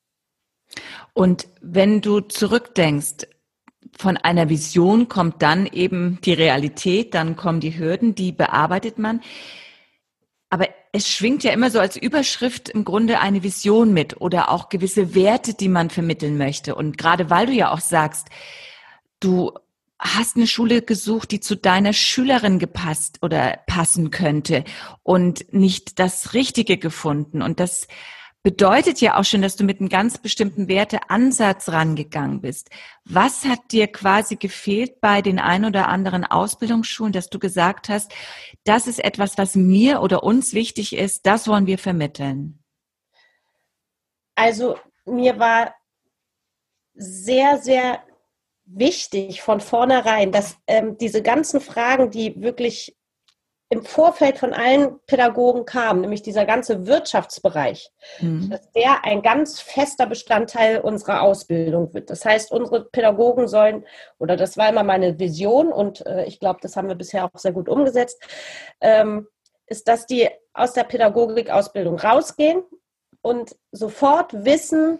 Und 1.13 1.49
wenn 1.59 1.99
du 1.99 2.21
zurückdenkst, 2.21 3.27
von 3.97 4.15
einer 4.15 4.49
Vision 4.49 5.09
kommt 5.09 5.41
dann 5.41 5.65
eben 5.65 6.19
die 6.23 6.33
Realität, 6.33 7.13
dann 7.13 7.35
kommen 7.35 7.59
die 7.59 7.77
Hürden, 7.77 8.15
die 8.15 8.31
bearbeitet 8.31 8.97
man. 8.97 9.21
Aber 10.49 10.67
es 10.95 11.09
schwingt 11.09 11.43
ja 11.43 11.51
immer 11.51 11.71
so 11.71 11.79
als 11.79 11.97
Überschrift 11.97 12.69
im 12.69 12.85
Grunde 12.85 13.19
eine 13.19 13.41
Vision 13.41 13.93
mit 13.93 14.21
oder 14.21 14.51
auch 14.51 14.69
gewisse 14.69 15.15
Werte, 15.15 15.55
die 15.55 15.67
man 15.67 15.89
vermitteln 15.89 16.37
möchte. 16.37 16.75
Und 16.75 16.99
gerade 16.99 17.31
weil 17.31 17.47
du 17.47 17.51
ja 17.51 17.71
auch 17.71 17.79
sagst, 17.79 18.27
du 19.19 19.51
hast 19.97 20.35
eine 20.35 20.45
Schule 20.45 20.83
gesucht, 20.83 21.31
die 21.31 21.39
zu 21.39 21.57
deiner 21.57 21.93
Schülerin 21.93 22.59
gepasst 22.59 23.17
oder 23.23 23.59
passen 23.65 24.11
könnte 24.11 24.65
und 25.01 25.51
nicht 25.51 25.97
das 25.97 26.35
Richtige 26.35 26.77
gefunden. 26.77 27.41
Und 27.41 27.59
das 27.59 27.87
bedeutet 28.43 28.99
ja 28.99 29.17
auch 29.17 29.23
schon, 29.23 29.41
dass 29.41 29.55
du 29.55 29.63
mit 29.63 29.79
einem 29.79 29.89
ganz 29.89 30.17
bestimmten 30.17 30.67
Werteansatz 30.67 31.69
rangegangen 31.69 32.41
bist. 32.41 32.69
Was 33.05 33.45
hat 33.45 33.71
dir 33.71 33.87
quasi 33.87 34.35
gefehlt 34.35 34.99
bei 34.99 35.21
den 35.21 35.39
ein 35.39 35.63
oder 35.63 35.87
anderen 35.87 36.25
Ausbildungsschulen, 36.25 37.13
dass 37.13 37.29
du 37.29 37.39
gesagt 37.39 37.87
hast, 37.87 38.13
das 38.65 38.87
ist 38.87 39.03
etwas, 39.03 39.37
was 39.37 39.55
mir 39.55 40.01
oder 40.01 40.23
uns 40.23 40.53
wichtig 40.53 40.95
ist, 40.95 41.25
das 41.25 41.47
wollen 41.47 41.67
wir 41.67 41.77
vermitteln? 41.77 42.59
Also 44.35 44.77
mir 45.05 45.39
war 45.39 45.73
sehr, 46.95 47.59
sehr 47.59 48.03
wichtig 48.65 49.41
von 49.41 49.61
vornherein, 49.61 50.31
dass 50.31 50.57
ähm, 50.67 50.97
diese 50.97 51.21
ganzen 51.21 51.61
Fragen, 51.61 52.11
die 52.11 52.41
wirklich 52.41 52.95
im 53.73 53.83
Vorfeld 53.83 54.37
von 54.37 54.53
allen 54.53 54.99
Pädagogen 55.07 55.65
kamen, 55.65 56.01
nämlich 56.01 56.21
dieser 56.21 56.45
ganze 56.45 56.85
Wirtschaftsbereich, 56.85 57.89
mhm. 58.19 58.51
dass 58.51 58.71
der 58.73 59.03
ein 59.03 59.23
ganz 59.23 59.59
fester 59.59 60.05
Bestandteil 60.05 60.79
unserer 60.79 61.23
Ausbildung 61.23 61.91
wird. 61.91 62.11
Das 62.11 62.23
heißt, 62.23 62.51
unsere 62.51 62.85
Pädagogen 62.85 63.47
sollen, 63.47 63.83
oder 64.19 64.37
das 64.37 64.57
war 64.57 64.69
immer 64.69 64.83
meine 64.83 65.17
Vision 65.17 65.73
und 65.73 66.05
äh, 66.05 66.25
ich 66.25 66.39
glaube, 66.39 66.59
das 66.61 66.75
haben 66.75 66.87
wir 66.87 66.93
bisher 66.93 67.25
auch 67.25 67.31
sehr 67.33 67.51
gut 67.51 67.67
umgesetzt, 67.67 68.21
ähm, 68.79 69.27
ist, 69.65 69.87
dass 69.87 70.05
die 70.05 70.29
aus 70.53 70.73
der 70.73 70.83
Pädagogikausbildung 70.83 71.97
rausgehen 71.97 72.61
und 73.23 73.55
sofort 73.71 74.45
wissen, 74.45 74.99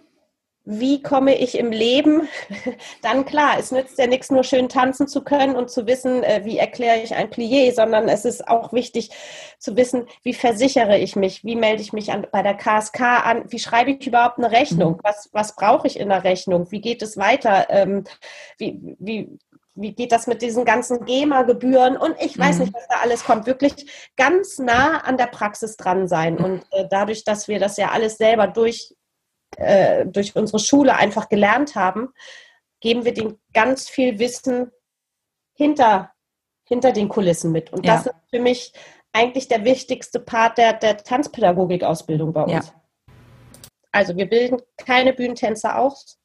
wie 0.64 1.02
komme 1.02 1.36
ich 1.36 1.58
im 1.58 1.70
Leben, 1.70 2.28
dann 3.02 3.26
klar, 3.26 3.56
es 3.58 3.70
nützt 3.70 3.98
ja 3.98 4.06
nichts, 4.06 4.30
nur 4.30 4.44
schön 4.44 4.68
tanzen 4.68 5.06
zu 5.06 5.22
können 5.22 5.56
und 5.56 5.70
zu 5.70 5.86
wissen, 5.86 6.22
äh, 6.22 6.42
wie 6.44 6.56
erkläre 6.56 7.00
ich 7.00 7.14
ein 7.14 7.30
Plié, 7.30 7.74
sondern 7.74 8.08
es 8.08 8.24
ist 8.24 8.48
auch 8.48 8.72
wichtig 8.72 9.10
zu 9.58 9.76
wissen, 9.76 10.06
wie 10.22 10.32
versichere 10.32 10.98
ich 10.98 11.16
mich, 11.16 11.44
wie 11.44 11.56
melde 11.56 11.82
ich 11.82 11.92
mich 11.92 12.12
an, 12.12 12.26
bei 12.32 12.42
der 12.42 12.54
KSK 12.54 13.00
an, 13.00 13.44
wie 13.48 13.58
schreibe 13.58 13.90
ich 13.90 14.06
überhaupt 14.06 14.38
eine 14.38 14.50
Rechnung, 14.50 14.94
mhm. 14.94 15.00
was, 15.02 15.28
was 15.32 15.54
brauche 15.54 15.86
ich 15.86 15.98
in 15.98 16.08
der 16.08 16.24
Rechnung, 16.24 16.70
wie 16.70 16.80
geht 16.80 17.02
es 17.02 17.18
weiter, 17.18 17.66
ähm, 17.68 18.04
wie, 18.56 18.96
wie, 18.98 19.38
wie 19.74 19.92
geht 19.92 20.12
das 20.12 20.26
mit 20.26 20.40
diesen 20.40 20.64
ganzen 20.64 21.04
GEMA-Gebühren 21.04 21.96
und 21.96 22.14
ich 22.20 22.38
weiß 22.38 22.56
mhm. 22.56 22.62
nicht, 22.62 22.74
was 22.74 22.86
da 22.88 22.96
alles 23.02 23.24
kommt. 23.24 23.46
Wirklich 23.46 24.12
ganz 24.16 24.58
nah 24.58 24.98
an 24.98 25.16
der 25.16 25.26
Praxis 25.26 25.76
dran 25.76 26.06
sein. 26.06 26.38
Und 26.38 26.64
äh, 26.70 26.86
dadurch, 26.88 27.24
dass 27.24 27.48
wir 27.48 27.58
das 27.58 27.76
ja 27.76 27.90
alles 27.90 28.16
selber 28.16 28.46
durch 28.46 28.94
äh, 29.56 30.06
durch 30.06 30.34
unsere 30.36 30.58
Schule 30.58 30.96
einfach 30.96 31.28
gelernt 31.28 31.74
haben, 31.74 32.12
geben 32.80 33.04
wir 33.04 33.14
denen 33.14 33.40
ganz 33.52 33.88
viel 33.88 34.18
Wissen 34.18 34.70
hinter, 35.54 36.12
hinter 36.64 36.92
den 36.92 37.08
Kulissen 37.08 37.52
mit. 37.52 37.72
Und 37.72 37.86
das 37.86 38.04
ja. 38.04 38.10
ist 38.10 38.30
für 38.30 38.40
mich 38.40 38.72
eigentlich 39.12 39.48
der 39.48 39.64
wichtigste 39.64 40.20
Part 40.20 40.58
der, 40.58 40.74
der 40.74 40.98
Tanzpädagogik-Ausbildung 40.98 42.32
bei 42.32 42.42
uns. 42.42 42.52
Ja. 42.52 43.14
Also 43.92 44.16
wir 44.16 44.28
bilden 44.28 44.60
keine 44.76 45.12
Bühnentänzer 45.12 45.78
aus 45.78 46.18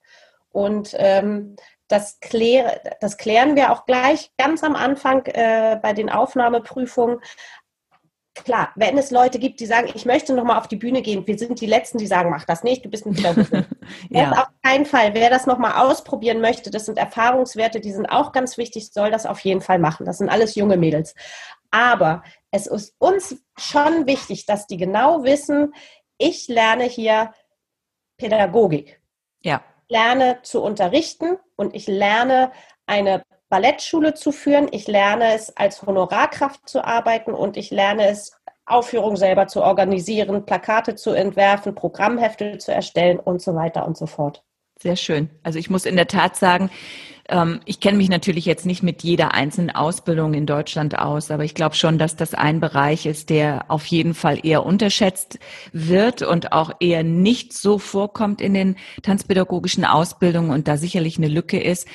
und 0.49 0.95
ähm, 0.97 1.55
das, 1.87 2.19
klär, 2.19 2.81
das 2.99 3.17
klären 3.17 3.55
wir 3.55 3.71
auch 3.71 3.85
gleich 3.85 4.31
ganz 4.37 4.63
am 4.63 4.75
Anfang 4.75 5.25
äh, 5.27 5.79
bei 5.81 5.93
den 5.93 6.09
Aufnahmeprüfungen 6.09 7.19
klar, 8.35 8.71
wenn 8.75 8.97
es 8.97 9.11
Leute 9.11 9.39
gibt, 9.39 9.59
die 9.59 9.65
sagen, 9.65 9.89
ich 9.93 10.05
möchte 10.05 10.33
nochmal 10.33 10.57
auf 10.59 10.67
die 10.67 10.75
Bühne 10.75 11.01
gehen, 11.01 11.25
wir 11.25 11.37
sind 11.37 11.59
die 11.61 11.65
Letzten, 11.65 11.97
die 11.97 12.07
sagen, 12.07 12.29
mach 12.29 12.45
das 12.45 12.63
nicht, 12.63 12.85
du 12.85 12.89
bist 12.89 13.05
ein 13.05 13.13
Pädagoge. 13.13 13.65
ja. 14.09 14.29
Das 14.29 14.39
auf 14.39 14.47
keinen 14.63 14.85
Fall. 14.85 15.13
Wer 15.13 15.29
das 15.29 15.45
nochmal 15.45 15.83
ausprobieren 15.83 16.41
möchte, 16.41 16.71
das 16.71 16.85
sind 16.85 16.97
Erfahrungswerte, 16.97 17.79
die 17.79 17.91
sind 17.91 18.07
auch 18.07 18.31
ganz 18.31 18.57
wichtig, 18.57 18.91
soll 18.91 19.11
das 19.11 19.25
auf 19.25 19.39
jeden 19.41 19.61
Fall 19.61 19.79
machen. 19.79 20.05
Das 20.05 20.17
sind 20.17 20.29
alles 20.29 20.55
junge 20.55 20.77
Mädels. 20.77 21.15
Aber 21.71 22.23
es 22.51 22.67
ist 22.67 22.95
uns 22.97 23.37
schon 23.57 24.07
wichtig, 24.07 24.45
dass 24.45 24.67
die 24.67 24.77
genau 24.77 25.23
wissen, 25.23 25.73
ich 26.17 26.47
lerne 26.47 26.85
hier 26.85 27.33
Pädagogik. 28.17 29.01
Ja. 29.41 29.63
Ich 29.87 29.95
lerne 29.95 30.39
zu 30.43 30.61
unterrichten 30.61 31.37
und 31.55 31.75
ich 31.75 31.87
lerne 31.87 32.51
eine 32.85 33.23
Ballettschule 33.49 34.13
zu 34.13 34.31
führen. 34.31 34.67
Ich 34.71 34.87
lerne 34.87 35.33
es 35.33 35.55
als 35.57 35.81
Honorarkraft 35.81 36.69
zu 36.69 36.83
arbeiten 36.83 37.33
und 37.33 37.57
ich 37.57 37.71
lerne 37.71 38.07
es 38.07 38.31
Aufführungen 38.65 39.17
selber 39.17 39.47
zu 39.47 39.63
organisieren, 39.63 40.45
Plakate 40.45 40.95
zu 40.95 41.11
entwerfen, 41.11 41.73
Programmhefte 41.73 42.59
zu 42.59 42.71
erstellen 42.71 43.19
und 43.19 43.41
so 43.41 43.55
weiter 43.55 43.85
und 43.85 43.97
so 43.97 44.05
fort. 44.05 44.43
Sehr 44.81 44.95
schön. 44.95 45.29
Also 45.43 45.59
ich 45.59 45.69
muss 45.69 45.85
in 45.85 45.97
der 45.97 46.07
Tat 46.07 46.37
sagen, 46.37 46.69
ähm, 47.27 47.59
ich 47.65 47.81
kenne 47.81 47.97
mich 47.97 48.09
natürlich 48.09 48.45
jetzt 48.45 48.65
nicht 48.65 48.81
mit 48.81 49.03
jeder 49.03 49.33
einzelnen 49.33 49.71
Ausbildung 49.71 50.33
in 50.33 50.45
Deutschland 50.45 50.97
aus, 50.97 51.31
aber 51.31 51.43
ich 51.43 51.53
glaube 51.53 51.75
schon, 51.75 51.97
dass 51.97 52.15
das 52.15 52.33
ein 52.33 52.61
Bereich 52.61 53.05
ist, 53.05 53.29
der 53.29 53.65
auf 53.69 53.85
jeden 53.87 54.13
Fall 54.13 54.39
eher 54.41 54.65
unterschätzt 54.65 55.37
wird 55.73 56.21
und 56.21 56.53
auch 56.53 56.71
eher 56.79 57.03
nicht 57.03 57.51
so 57.51 57.77
vorkommt 57.77 58.39
in 58.39 58.53
den 58.53 58.77
tanzpädagogischen 59.03 59.83
Ausbildungen 59.83 60.51
und 60.51 60.69
da 60.69 60.77
sicherlich 60.77 61.17
eine 61.17 61.27
Lücke 61.27 61.59
ist, 61.59 61.85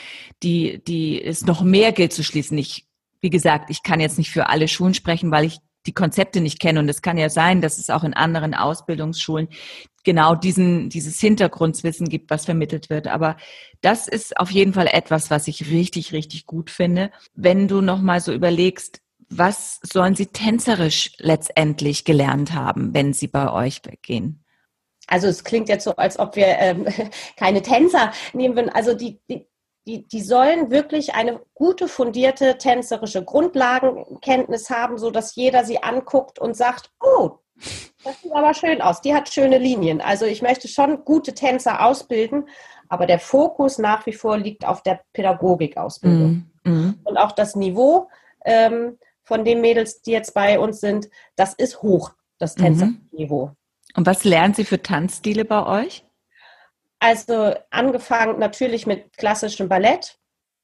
die, 0.42 0.84
die 0.84 1.22
es 1.22 1.46
noch 1.46 1.62
mehr 1.62 1.92
gilt 1.92 2.12
zu 2.12 2.22
schließen. 2.22 2.58
Ich, 2.58 2.86
wie 3.22 3.30
gesagt, 3.30 3.70
ich 3.70 3.82
kann 3.82 3.98
jetzt 3.98 4.18
nicht 4.18 4.30
für 4.30 4.50
alle 4.50 4.68
Schulen 4.68 4.92
sprechen, 4.92 5.30
weil 5.30 5.46
ich 5.46 5.58
die 5.86 5.94
Konzepte 5.94 6.40
nicht 6.40 6.60
kenne. 6.60 6.80
Und 6.80 6.88
es 6.88 7.02
kann 7.02 7.18
ja 7.18 7.28
sein, 7.28 7.60
dass 7.60 7.78
es 7.78 7.90
auch 7.90 8.04
in 8.04 8.14
anderen 8.14 8.54
Ausbildungsschulen 8.54 9.48
genau 10.04 10.34
diesen, 10.34 10.90
dieses 10.90 11.18
Hintergrundwissen 11.20 12.08
gibt, 12.08 12.30
was 12.30 12.44
vermittelt 12.44 12.90
wird. 12.90 13.08
Aber 13.08 13.36
das 13.80 14.06
ist 14.06 14.38
auf 14.38 14.50
jeden 14.50 14.74
Fall 14.74 14.86
etwas, 14.86 15.30
was 15.30 15.48
ich 15.48 15.70
richtig, 15.70 16.12
richtig 16.12 16.46
gut 16.46 16.70
finde. 16.70 17.10
Wenn 17.34 17.68
du 17.68 17.80
nochmal 17.80 18.20
so 18.20 18.32
überlegst, 18.32 19.00
was 19.28 19.80
sollen 19.82 20.14
sie 20.14 20.26
tänzerisch 20.26 21.12
letztendlich 21.18 22.04
gelernt 22.04 22.52
haben, 22.52 22.94
wenn 22.94 23.12
sie 23.12 23.26
bei 23.26 23.50
euch 23.50 23.80
weggehen? 23.84 24.44
Also 25.06 25.26
es 25.26 25.44
klingt 25.44 25.68
jetzt 25.68 25.84
so, 25.84 25.96
als 25.96 26.18
ob 26.18 26.36
wir 26.36 26.46
ähm, 26.58 26.86
keine 27.36 27.62
Tänzer 27.62 28.12
nehmen 28.32 28.56
würden. 28.56 28.70
Also 28.70 28.94
die, 28.94 29.20
die, 29.28 29.46
die, 29.86 30.06
die 30.06 30.22
sollen 30.22 30.70
wirklich 30.70 31.14
eine 31.14 31.40
gute, 31.54 31.88
fundierte 31.88 32.58
tänzerische 32.58 33.24
Grundlagenkenntnis 33.24 34.70
haben, 34.70 34.98
so 34.98 35.10
dass 35.10 35.34
jeder 35.34 35.64
sie 35.64 35.82
anguckt 35.82 36.38
und 36.38 36.56
sagt, 36.56 36.90
oh, 37.00 37.38
das 38.04 38.20
sieht 38.20 38.32
aber 38.32 38.54
schön 38.54 38.80
aus. 38.80 39.00
Die 39.00 39.14
hat 39.14 39.28
schöne 39.28 39.58
Linien. 39.58 40.00
Also 40.00 40.26
ich 40.26 40.42
möchte 40.42 40.68
schon 40.68 41.04
gute 41.04 41.34
Tänzer 41.34 41.84
ausbilden, 41.84 42.48
aber 42.88 43.06
der 43.06 43.18
Fokus 43.18 43.78
nach 43.78 44.06
wie 44.06 44.12
vor 44.12 44.38
liegt 44.38 44.66
auf 44.66 44.82
der 44.82 45.00
Pädagogikausbildung. 45.12 46.50
Mm, 46.64 46.70
mm. 46.70 47.00
Und 47.04 47.16
auch 47.16 47.32
das 47.32 47.56
Niveau 47.56 48.08
ähm, 48.44 48.98
von 49.22 49.44
den 49.44 49.60
Mädels, 49.60 50.02
die 50.02 50.12
jetzt 50.12 50.34
bei 50.34 50.58
uns 50.58 50.80
sind, 50.80 51.08
das 51.36 51.54
ist 51.54 51.82
hoch, 51.82 52.12
das 52.38 52.56
mhm. 52.56 52.62
Tänzerniveau. 52.62 53.50
Und 53.96 54.06
was 54.06 54.24
lernen 54.24 54.54
Sie 54.54 54.64
für 54.64 54.82
Tanzstile 54.82 55.44
bei 55.44 55.66
euch? 55.84 56.04
Also 56.98 57.54
angefangen 57.70 58.38
natürlich 58.38 58.86
mit 58.86 59.16
klassischem 59.16 59.68
Ballett, 59.68 60.18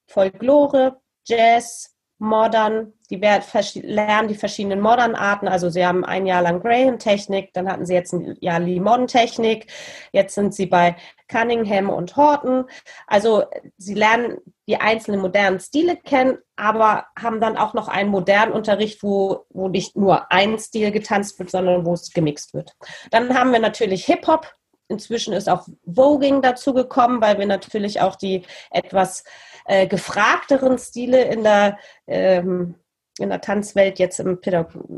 Folklore, 0.06 1.00
Jazz, 1.24 1.94
Modern, 2.20 2.92
die 3.08 3.16
lernen 3.16 4.28
die 4.28 4.34
verschiedenen 4.34 4.80
Modern-Arten. 4.80 5.48
Also 5.48 5.70
sie 5.70 5.84
haben 5.84 6.04
ein 6.04 6.26
Jahr 6.26 6.42
lang 6.42 6.60
Graham-Technik, 6.60 7.54
dann 7.54 7.66
hatten 7.66 7.86
sie 7.86 7.94
jetzt 7.94 8.12
ein 8.12 8.36
Jahr 8.40 8.60
Limon-Technik, 8.60 9.66
jetzt 10.12 10.34
sind 10.34 10.54
sie 10.54 10.66
bei 10.66 10.96
Cunningham 11.28 11.88
und 11.88 12.14
Horton. 12.16 12.66
Also 13.06 13.44
sie 13.78 13.94
lernen 13.94 14.36
die 14.68 14.76
einzelnen 14.76 15.20
modernen 15.20 15.60
Stile 15.60 15.96
kennen, 15.96 16.36
aber 16.56 17.06
haben 17.18 17.40
dann 17.40 17.56
auch 17.56 17.72
noch 17.72 17.88
einen 17.88 18.10
modernen 18.10 18.52
Unterricht, 18.52 19.02
wo, 19.02 19.46
wo 19.48 19.68
nicht 19.68 19.96
nur 19.96 20.30
ein 20.30 20.58
Stil 20.58 20.90
getanzt 20.90 21.38
wird, 21.38 21.50
sondern 21.50 21.86
wo 21.86 21.94
es 21.94 22.12
gemixt 22.12 22.52
wird. 22.52 22.76
Dann 23.10 23.34
haben 23.36 23.50
wir 23.50 23.60
natürlich 23.60 24.04
Hip-Hop. 24.04 24.52
Inzwischen 24.88 25.32
ist 25.32 25.48
auch 25.48 25.66
Voging 25.86 26.42
dazu 26.42 26.74
gekommen, 26.74 27.22
weil 27.22 27.38
wir 27.38 27.46
natürlich 27.46 28.02
auch 28.02 28.16
die 28.16 28.42
etwas 28.70 29.24
äh, 29.70 29.86
gefragteren 29.86 30.78
Stile 30.78 31.22
in 31.22 31.44
der, 31.44 31.78
ähm, 32.08 32.74
in 33.20 33.28
der 33.28 33.40
Tanzwelt 33.40 34.00
jetzt 34.00 34.18
im 34.18 34.40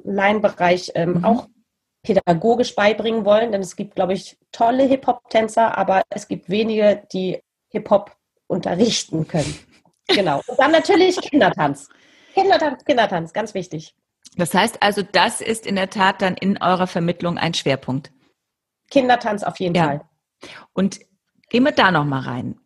Laienbereich 0.05 0.93
ähm, 0.95 1.19
mhm. 1.19 1.25
auch 1.27 1.47
pädagogisch 2.03 2.75
beibringen 2.75 3.27
wollen. 3.27 3.53
Denn 3.53 3.61
es 3.61 3.77
gibt, 3.77 3.97
glaube 3.97 4.15
ich, 4.15 4.39
tolle 4.51 4.85
Hip-Hop-Tänzer, 4.85 5.77
aber 5.77 6.03
es 6.09 6.27
gibt 6.27 6.49
wenige, 6.49 7.03
die 7.13 7.43
Hip-Hop 7.69 8.17
unterrichten 8.47 9.29
können. 9.29 9.55
Genau. 10.09 10.43
Und 10.49 10.59
dann 10.59 10.73
natürlich 10.73 11.17
Kindertanz. 11.17 11.89
Kindertanz, 12.35 12.85
Kindertanz, 12.85 13.33
ganz 13.33 13.55
wichtig. 13.55 13.95
Das 14.37 14.53
heißt 14.53 14.83
also, 14.83 15.01
das 15.03 15.41
ist 15.41 15.65
in 15.65 15.77
der 15.77 15.89
Tat 15.91 16.21
dann 16.21 16.35
in 16.35 16.61
eurer 16.61 16.89
Vermittlung 16.89 17.39
ein 17.39 17.55
Schwerpunkt. 17.55 18.13
Kindertanz 18.91 19.45
auf 19.45 19.61
jeden 19.61 19.77
ja. 19.77 19.85
Fall. 19.85 20.01
Und 20.73 21.01
gehen 21.49 21.63
wir 21.63 21.71
da 21.71 21.93
nochmal 21.93 22.23
rein. 22.23 22.59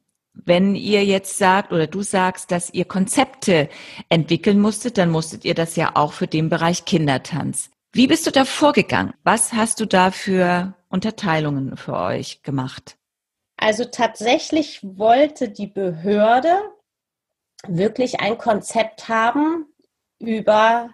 Wenn 0.45 0.75
ihr 0.75 1.05
jetzt 1.05 1.39
sagt 1.39 1.73
oder 1.73 1.87
du 1.87 2.03
sagst, 2.03 2.51
dass 2.51 2.73
ihr 2.73 2.85
Konzepte 2.85 3.69
entwickeln 4.09 4.61
musstet, 4.61 4.99
dann 4.99 5.11
musstet 5.11 5.45
ihr 5.45 5.55
das 5.55 5.77
ja 5.77 5.93
auch 5.95 6.13
für 6.13 6.27
den 6.27 6.49
Bereich 6.49 6.85
Kindertanz. 6.85 7.71
Wie 7.93 8.07
bist 8.07 8.27
du 8.27 8.31
da 8.31 8.45
vorgegangen? 8.45 9.15
Was 9.25 9.55
hast 9.55 9.81
du 9.81 9.87
da 9.87 10.11
für 10.11 10.75
Unterteilungen 10.89 11.77
für 11.77 11.95
euch 11.95 12.43
gemacht? 12.43 12.97
Also 13.57 13.87
tatsächlich 13.87 14.81
wollte 14.83 15.49
die 15.49 15.67
Behörde 15.67 16.51
wirklich 17.67 18.21
ein 18.21 18.37
Konzept 18.37 19.09
haben 19.09 19.67
über 20.19 20.91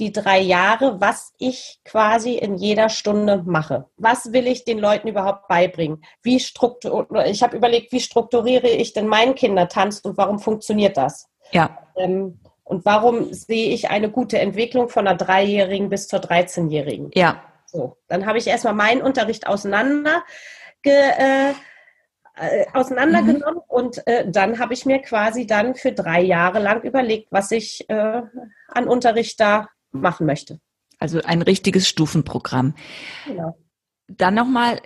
die 0.00 0.12
drei 0.12 0.40
Jahre, 0.40 1.00
was 1.00 1.34
ich 1.38 1.78
quasi 1.84 2.34
in 2.34 2.56
jeder 2.56 2.88
Stunde 2.88 3.42
mache. 3.44 3.86
Was 3.96 4.32
will 4.32 4.46
ich 4.46 4.64
den 4.64 4.78
Leuten 4.78 5.08
überhaupt 5.08 5.46
beibringen? 5.46 6.02
Wie 6.22 6.40
struktur 6.40 7.06
ich 7.26 7.42
habe 7.42 7.56
überlegt, 7.56 7.92
wie 7.92 8.00
strukturiere 8.00 8.68
ich 8.68 8.92
denn 8.92 9.06
meinen 9.06 9.34
Kindertanz 9.34 10.00
und 10.00 10.16
warum 10.16 10.38
funktioniert 10.38 10.96
das? 10.96 11.28
Ja. 11.52 11.78
Ähm, 11.96 12.40
und 12.64 12.84
warum 12.84 13.32
sehe 13.32 13.70
ich 13.70 13.90
eine 13.90 14.10
gute 14.10 14.38
Entwicklung 14.38 14.88
von 14.88 15.06
einer 15.06 15.16
Dreijährigen 15.16 15.88
bis 15.88 16.08
zur 16.08 16.20
13-Jährigen? 16.20 17.10
Ja. 17.14 17.42
So, 17.66 17.96
dann 18.08 18.26
habe 18.26 18.38
ich 18.38 18.46
erstmal 18.46 18.74
meinen 18.74 19.02
Unterricht 19.02 19.46
auseinander 19.46 20.22
äh, 20.84 21.52
äh, 22.36 22.64
auseinandergenommen 22.72 23.56
mhm. 23.56 23.60
und 23.68 24.06
äh, 24.06 24.24
dann 24.30 24.58
habe 24.58 24.72
ich 24.72 24.86
mir 24.86 25.00
quasi 25.00 25.46
dann 25.46 25.74
für 25.74 25.92
drei 25.92 26.22
Jahre 26.22 26.58
lang 26.58 26.82
überlegt, 26.82 27.28
was 27.30 27.50
ich 27.50 27.88
äh, 27.90 28.22
an 28.68 28.88
Unterricht 28.88 29.40
da 29.40 29.68
machen 29.92 30.26
möchte. 30.26 30.60
Also 30.98 31.20
ein 31.22 31.42
richtiges 31.42 31.88
Stufenprogramm. 31.88 32.74
Genau. 33.26 33.56
Dann 34.08 34.34
nochmal, 34.34 34.80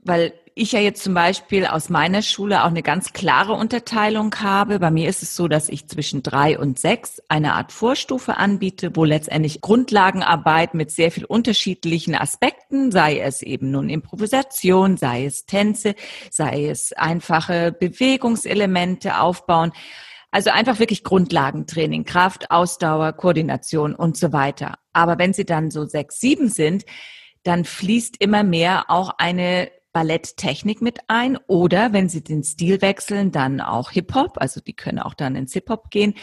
weil 0.00 0.32
ich 0.58 0.72
ja 0.72 0.80
jetzt 0.80 1.04
zum 1.04 1.14
Beispiel 1.14 1.66
aus 1.66 1.88
meiner 1.88 2.20
Schule 2.20 2.64
auch 2.64 2.68
eine 2.68 2.82
ganz 2.82 3.12
klare 3.12 3.52
Unterteilung 3.52 4.34
habe. 4.36 4.80
Bei 4.80 4.90
mir 4.90 5.08
ist 5.08 5.22
es 5.22 5.36
so, 5.36 5.46
dass 5.46 5.68
ich 5.68 5.86
zwischen 5.86 6.24
drei 6.24 6.58
und 6.58 6.80
sechs 6.80 7.22
eine 7.28 7.54
Art 7.54 7.70
Vorstufe 7.70 8.36
anbiete, 8.36 8.96
wo 8.96 9.04
letztendlich 9.04 9.60
Grundlagenarbeit 9.60 10.74
mit 10.74 10.90
sehr 10.90 11.12
viel 11.12 11.24
unterschiedlichen 11.24 12.16
Aspekten, 12.16 12.90
sei 12.90 13.20
es 13.20 13.42
eben 13.42 13.70
nun 13.70 13.88
Improvisation, 13.88 14.96
sei 14.96 15.26
es 15.26 15.46
Tänze, 15.46 15.94
sei 16.30 16.66
es 16.66 16.92
einfache 16.92 17.70
Bewegungselemente 17.70 19.20
aufbauen. 19.20 19.72
Also 20.30 20.50
einfach 20.50 20.78
wirklich 20.78 21.04
Grundlagentraining, 21.04 22.04
Kraft, 22.04 22.50
Ausdauer, 22.50 23.14
Koordination 23.14 23.94
und 23.94 24.16
so 24.16 24.32
weiter. 24.32 24.74
Aber 24.92 25.18
wenn 25.18 25.32
sie 25.32 25.46
dann 25.46 25.70
so 25.70 25.86
sechs, 25.86 26.20
sieben 26.20 26.48
sind, 26.48 26.84
dann 27.44 27.64
fließt 27.64 28.16
immer 28.18 28.42
mehr 28.42 28.90
auch 28.90 29.10
eine 29.16 29.70
Balletttechnik 29.92 30.82
mit 30.82 30.98
ein 31.08 31.38
oder 31.46 31.92
wenn 31.92 32.08
sie 32.08 32.22
den 32.22 32.42
Stil 32.44 32.82
wechseln, 32.82 33.32
dann 33.32 33.60
auch 33.60 33.90
Hip-Hop, 33.90 34.36
also 34.36 34.60
die 34.60 34.74
können 34.74 34.98
auch 34.98 35.14
dann 35.14 35.34
ins 35.34 35.52
Hip-Hop 35.54 35.90
gehen, 35.90 36.14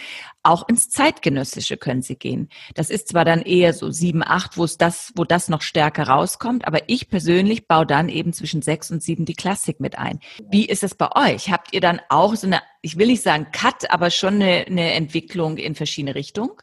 auch 0.43 0.67
ins 0.67 0.89
Zeitgenössische 0.89 1.77
können 1.77 2.01
sie 2.01 2.15
gehen. 2.15 2.50
Das 2.75 2.89
ist 2.89 3.10
zwar 3.10 3.25
dann 3.25 3.41
eher 3.41 3.74
so 3.74 3.89
sieben, 3.91 4.24
acht, 4.24 4.57
wo 4.57 4.63
es 4.63 4.77
das, 4.77 5.12
wo 5.15 5.24
das 5.24 5.50
noch 5.50 5.62
stärker 5.62 6.07
rauskommt, 6.07 6.67
aber 6.67 6.88
ich 6.88 7.10
persönlich 7.10 7.67
baue 7.67 7.86
dann 7.86 8.10
eben 8.10 8.34
zwischen 8.34 8.62
sechs 8.62 8.91
und 8.91 9.01
sieben 9.01 9.25
die 9.25 9.34
Klassik 9.34 9.79
mit 9.79 9.98
ein. 9.98 10.19
Wie 10.50 10.65
ist 10.65 10.84
es 10.84 10.95
bei 10.95 11.10
euch? 11.15 11.51
Habt 11.51 11.74
ihr 11.74 11.81
dann 11.81 12.00
auch 12.10 12.36
so 12.36 12.48
eine, 12.48 12.62
ich 12.81 12.98
will 12.98 13.07
nicht 13.07 13.24
sagen 13.24 13.48
Cut, 13.51 13.89
aber 13.89 14.12
schon 14.12 14.36
eine, 14.36 14.65
eine 14.67 14.93
Entwicklung 14.93 15.57
in 15.57 15.75
verschiedene 15.75 16.15
Richtungen? 16.15 16.53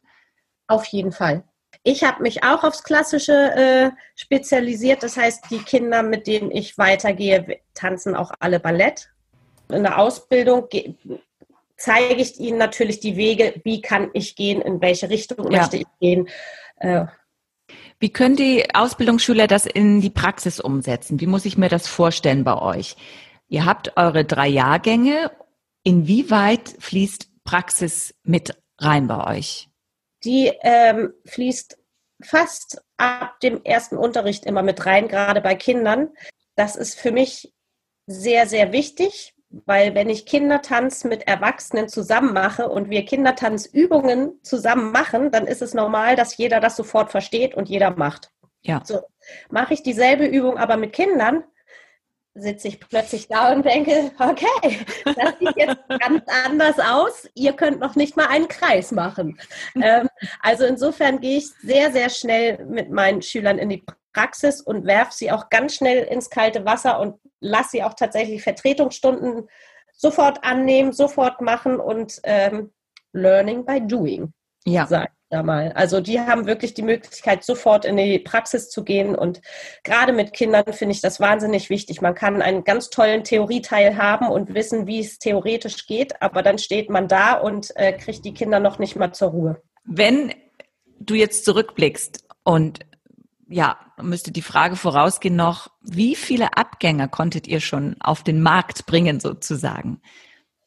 Auf 0.69 0.87
jeden 0.87 1.13
Fall. 1.13 1.45
Ich 1.85 2.05
habe 2.05 2.23
mich 2.23 2.45
auch 2.45 2.63
aufs 2.63 2.85
Klassische 2.85 3.33
äh, 3.33 3.91
spezialisiert. 4.15 5.03
Das 5.03 5.17
heißt, 5.17 5.45
die 5.51 5.59
Kinder, 5.59 6.03
mit 6.03 6.27
denen 6.27 6.51
ich 6.51 6.79
weitergehe, 6.79 7.61
tanzen 7.75 8.15
auch 8.15 8.31
alle 8.39 8.61
Ballett. 8.61 9.11
In 9.69 9.83
der 9.83 9.99
Ausbildung 9.99 10.69
zeige 11.77 12.23
ich 12.23 12.39
ihnen 12.39 12.59
natürlich 12.59 13.01
die 13.01 13.17
Wege, 13.17 13.61
wie 13.65 13.81
kann 13.81 14.11
ich 14.13 14.37
gehen, 14.37 14.61
in 14.61 14.81
welche 14.81 15.11
Richtung 15.11 15.51
ja. 15.51 15.61
möchte 15.61 15.79
ich 15.79 15.87
gehen. 16.01 16.29
Äh, 16.77 17.07
wie 17.99 18.11
können 18.11 18.37
die 18.37 18.75
Ausbildungsschüler 18.75 19.47
das 19.47 19.67
in 19.67 20.01
die 20.01 20.11
Praxis 20.11 20.61
umsetzen? 20.61 21.21
Wie 21.21 21.27
muss 21.27 21.45
ich 21.45 21.59
mir 21.59 21.69
das 21.69 21.89
vorstellen 21.89 22.45
bei 22.45 22.61
euch? 22.61 22.97
Ihr 23.49 23.65
habt 23.65 23.97
eure 23.97 24.25
drei 24.25 24.49
Jahrgänge. 24.49 25.31
Inwieweit 25.83 26.75
fließt 26.79 27.29
Praxis 27.45 28.15
mit 28.23 28.57
rein 28.79 29.09
bei 29.09 29.39
euch? 29.39 29.69
Die 30.25 30.53
ähm, 30.63 31.13
fließt 31.27 31.79
fast 32.23 32.83
ab 32.97 33.41
dem 33.41 33.63
ersten 33.65 33.97
Unterricht 33.97 34.47
immer 34.47 34.63
mit 34.63 34.87
rein, 34.87 35.09
gerade 35.09 35.41
bei 35.41 35.55
Kindern. 35.55 36.11
Das 36.55 36.77
ist 36.77 36.99
für 36.99 37.11
mich 37.13 37.53
sehr, 38.07 38.47
sehr 38.47 38.73
wichtig, 38.73 39.35
weil 39.51 39.95
wenn 39.95 40.09
ich 40.09 40.27
Kindertanz 40.27 41.05
mit 41.05 41.27
Erwachsenen 41.27 41.89
zusammen 41.89 42.33
mache 42.33 42.69
und 42.69 42.91
wir 42.91 43.05
Kindertanzübungen 43.05 44.41
zusammen 44.43 44.93
machen, 44.93 45.31
dann 45.31 45.47
ist 45.47 45.63
es 45.63 45.75
normal, 45.75 46.17
dass 46.17 46.37
jeder 46.37 46.61
das 46.61 46.77
sofort 46.77 47.11
versteht 47.11 47.55
und 47.55 47.69
jeder 47.69 47.91
macht. 47.91 48.31
Ja. 48.63 48.83
So, 48.85 49.01
mache 49.51 49.75
ich 49.75 49.83
dieselbe 49.83 50.27
Übung 50.27 50.57
aber 50.57 50.77
mit 50.77 50.93
Kindern, 50.93 51.45
sitze 52.35 52.69
ich 52.69 52.81
plötzlich 52.81 53.29
da 53.29 53.53
und 53.53 53.65
denke, 53.65 54.11
okay, 54.19 54.79
das 55.05 55.39
sieht 55.39 55.57
jetzt 55.57 55.79
ganz 56.01 56.23
anders 56.45 56.79
aus. 56.79 57.29
Ihr 57.35 57.53
könnt 57.53 57.81
noch 57.81 57.95
nicht 57.95 58.17
mal 58.17 58.27
einen 58.27 58.49
Kreis 58.49 58.91
machen. 58.91 59.39
Ähm, 59.75 60.09
also 60.41 60.65
insofern 60.65 61.21
gehe 61.21 61.39
ich 61.39 61.49
sehr, 61.63 61.93
sehr 61.93 62.09
schnell 62.09 62.65
mit 62.65 62.91
meinen 62.91 63.23
Schülern 63.23 63.59
in 63.59 63.69
die 63.69 63.85
Praxis 64.13 64.61
und 64.61 64.87
werfe 64.87 65.13
sie 65.13 65.31
auch 65.31 65.51
ganz 65.51 65.77
schnell 65.77 66.05
ins 66.05 66.31
kalte 66.31 66.65
Wasser 66.65 67.01
und 67.01 67.19
lasse 67.41 67.71
sie 67.73 67.83
auch 67.83 67.95
tatsächlich 67.95 68.43
Vertretungsstunden 68.43 69.49
sofort 69.93 70.43
annehmen, 70.43 70.93
sofort 70.93 71.41
machen 71.41 71.81
und 71.81 72.21
ähm, 72.25 72.73
Learning 73.13 73.65
by 73.65 73.81
Doing. 73.87 74.33
Ja. 74.65 74.87
Sagen 74.87 75.13
da 75.33 75.43
mal. 75.43 75.73
Also 75.73 76.01
die 76.01 76.21
haben 76.21 76.47
wirklich 76.47 76.75
die 76.75 76.83
Möglichkeit, 76.83 77.43
sofort 77.45 77.85
in 77.85 77.97
die 77.97 78.19
Praxis 78.19 78.69
zu 78.69 78.85
gehen. 78.85 79.15
Und 79.15 79.41
gerade 79.83 80.13
mit 80.13 80.33
Kindern 80.33 80.73
finde 80.73 80.95
ich 80.95 81.01
das 81.01 81.21
wahnsinnig 81.21 81.71
wichtig. 81.71 82.03
Man 82.03 82.15
kann 82.15 82.43
einen 82.43 82.65
ganz 82.65 82.91
tollen 82.91 83.25
Theorieteil 83.25 83.97
haben 83.97 84.29
und 84.29 84.55
wissen, 84.55 84.87
wie 84.87 85.01
es 85.01 85.19
theoretisch 85.19 85.87
geht, 85.87 86.21
aber 86.21 86.43
dann 86.43 86.59
steht 86.59 86.91
man 86.91 87.09
da 87.09 87.35
und 87.35 87.75
äh, 87.77 87.93
kriegt 87.93 88.25
die 88.25 88.35
Kinder 88.35 88.61
noch 88.61 88.79
nicht 88.79 88.97
mal 88.97 89.13
zur 89.13 89.31
Ruhe. 89.31 89.63
Wenn 89.85 90.35
du 91.01 91.15
jetzt 91.15 91.45
zurückblickst 91.45 92.25
und 92.45 92.81
ja, 93.49 93.79
müsste 94.01 94.33
die 94.33 94.43
Frage 94.43 94.77
vorausgehen 94.77 95.37
noch, 95.37 95.71
wie 95.83 96.15
viele 96.15 96.57
Abgänger 96.57 97.09
konntet 97.09 97.47
ihr 97.47 97.61
schon 97.61 97.97
auf 98.01 98.23
den 98.23 98.43
Markt 98.43 98.87
bringen 98.87 99.21
sozusagen? 99.21 100.01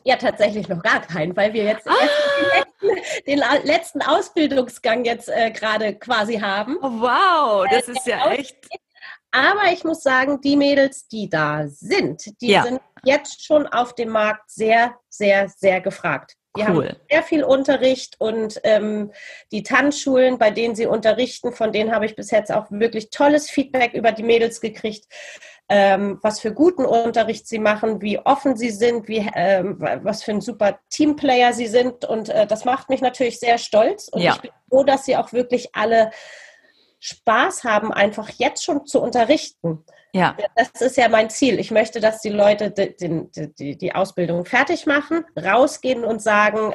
Ja, 0.08 0.18
tatsächlich 0.18 0.70
noch 0.70 0.84
gar 0.84 1.02
keinen, 1.02 1.36
weil 1.36 1.52
wir 1.54 1.64
jetzt 1.64 1.88
ah. 1.88 1.94
den, 2.40 2.60
letzten, 2.60 3.26
den, 3.26 3.66
letzten, 3.66 4.02
Ausbildungsgang 4.04 5.04
jetzt 5.04 5.30
äh, 5.30 5.50
gerade 5.50 5.96
quasi 5.96 6.36
haben. 6.36 6.78
Oh, 6.80 7.02
wow, 7.02 7.66
das 7.72 7.88
äh, 7.88 7.92
ist 7.92 8.06
ja 8.06 8.32
echt. 8.32 8.56
Aber 9.32 9.72
ich 9.74 9.84
muss 9.84 10.04
sagen, 10.04 10.40
die 10.42 10.58
Mädels, 10.58 11.08
die 11.08 11.28
da 11.28 11.68
sind, 11.68 12.40
die 12.40 12.52
ja. 12.52 12.64
sind 12.64 12.82
jetzt 13.04 13.44
schon 13.44 13.66
auf 13.66 13.96
dem 13.96 14.10
Markt 14.10 14.52
sehr, 14.52 14.96
sehr, 15.10 15.50
sehr 15.50 15.82
gefragt. 15.82 16.36
Die 16.56 16.62
cool. 16.62 16.90
haben 16.90 16.96
sehr 17.10 17.24
viel 17.24 17.44
Unterricht 17.44 18.16
und 18.20 18.62
ähm, 18.64 19.12
die 19.52 19.64
Tanzschulen, 19.64 20.38
bei 20.38 20.52
denen 20.52 20.76
sie 20.76 20.86
unterrichten, 20.86 21.52
von 21.52 21.74
denen 21.74 21.92
habe 21.92 22.06
ich 22.06 22.16
bis 22.16 22.32
jetzt 22.32 22.52
auch 22.52 22.68
wirklich 22.70 23.10
tolles 23.10 23.50
Feedback 23.50 23.94
über 23.94 24.12
die 24.12 24.24
Mädels 24.24 24.62
gekriegt 24.62 25.06
ähm, 25.68 26.20
was 26.22 26.40
für 26.40 26.54
guten 26.54 26.86
Unterricht 26.86 27.48
sie 27.48 27.60
machen, 27.60 28.02
wie 28.02 28.20
offen 28.20 28.56
sie 28.56 28.70
sind, 28.70 29.08
wie, 29.08 29.28
ähm, 29.36 29.78
was 29.80 30.24
für 30.24 30.32
ein 30.32 30.42
super 30.42 30.80
Teamplayer 30.90 31.54
sie 31.54 31.68
sind. 31.68 32.06
Und 32.06 32.30
äh, 32.30 32.46
das 32.46 32.66
macht 32.66 32.90
mich 32.90 33.02
natürlich 33.02 33.40
sehr 33.40 33.58
stolz. 33.58 34.08
Und 34.08 34.22
ja. 34.22 34.34
ich 34.34 34.42
bin 34.42 34.52
froh, 34.70 34.84
dass 34.84 35.06
sie 35.06 35.18
auch 35.18 35.34
wirklich 35.34 35.76
alle 35.76 36.12
Spaß 37.00 37.64
haben, 37.64 37.92
einfach 37.92 38.30
jetzt 38.30 38.64
schon 38.64 38.86
zu 38.86 39.02
unterrichten. 39.02 39.84
Ja. 40.14 40.38
Das 40.56 40.82
ist 40.82 40.98
ja 40.98 41.10
mein 41.10 41.30
Ziel. 41.30 41.60
Ich 41.60 41.72
möchte, 41.72 42.00
dass 42.00 42.22
die 42.22 42.30
Leute 42.30 42.72
die, 42.72 43.30
die, 43.60 43.78
die 43.78 43.96
Ausbildung 43.96 44.46
fertig 44.46 44.86
machen, 44.86 45.26
rausgehen 45.36 46.06
und 46.06 46.22
sagen, 46.22 46.74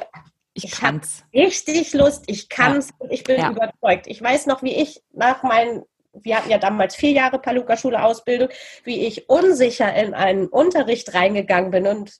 ich, 0.53 0.65
ich 0.65 0.81
habe 0.81 1.01
richtig 1.33 1.93
Lust, 1.93 2.25
ich 2.27 2.49
kann 2.49 2.77
es 2.77 2.89
ja. 2.89 2.95
und 2.99 3.11
ich 3.11 3.23
bin 3.23 3.39
ja. 3.39 3.51
überzeugt. 3.51 4.07
Ich 4.07 4.21
weiß 4.21 4.47
noch, 4.47 4.63
wie 4.63 4.75
ich 4.75 5.01
nach 5.13 5.43
meinen 5.43 5.83
wir 6.13 6.37
hatten 6.37 6.49
ja 6.49 6.57
damals 6.57 6.95
vier 6.95 7.11
Jahre 7.11 7.39
Paluca-Schule-Ausbildung, 7.39 8.49
wie 8.83 9.05
ich 9.05 9.29
unsicher 9.29 9.93
in 9.95 10.13
einen 10.13 10.47
Unterricht 10.47 11.13
reingegangen 11.13 11.71
bin 11.71 11.87
und 11.87 12.19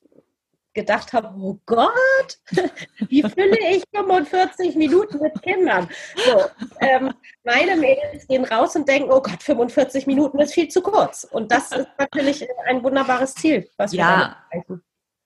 gedacht 0.73 1.11
habe, 1.13 1.33
oh 1.37 1.59
Gott, 1.65 2.39
wie 3.09 3.23
fülle 3.23 3.57
ich 3.71 3.83
45 3.93 4.75
Minuten 4.75 5.19
mit 5.19 5.41
Kindern? 5.41 5.89
So, 6.15 6.43
ähm, 6.79 7.13
meine 7.43 7.75
Mädels 7.75 8.27
gehen 8.27 8.45
raus 8.45 8.75
und 8.75 8.87
denken, 8.87 9.11
oh 9.11 9.21
Gott, 9.21 9.43
45 9.43 10.07
Minuten 10.07 10.39
ist 10.39 10.53
viel 10.53 10.69
zu 10.69 10.81
kurz. 10.81 11.25
Und 11.25 11.51
das 11.51 11.71
ist 11.71 11.89
natürlich 11.97 12.47
ein 12.65 12.83
wunderbares 12.83 13.33
Ziel, 13.35 13.69
was 13.77 13.91
wir 13.91 13.99
ja. 13.99 14.37
erreichen. 14.49 14.81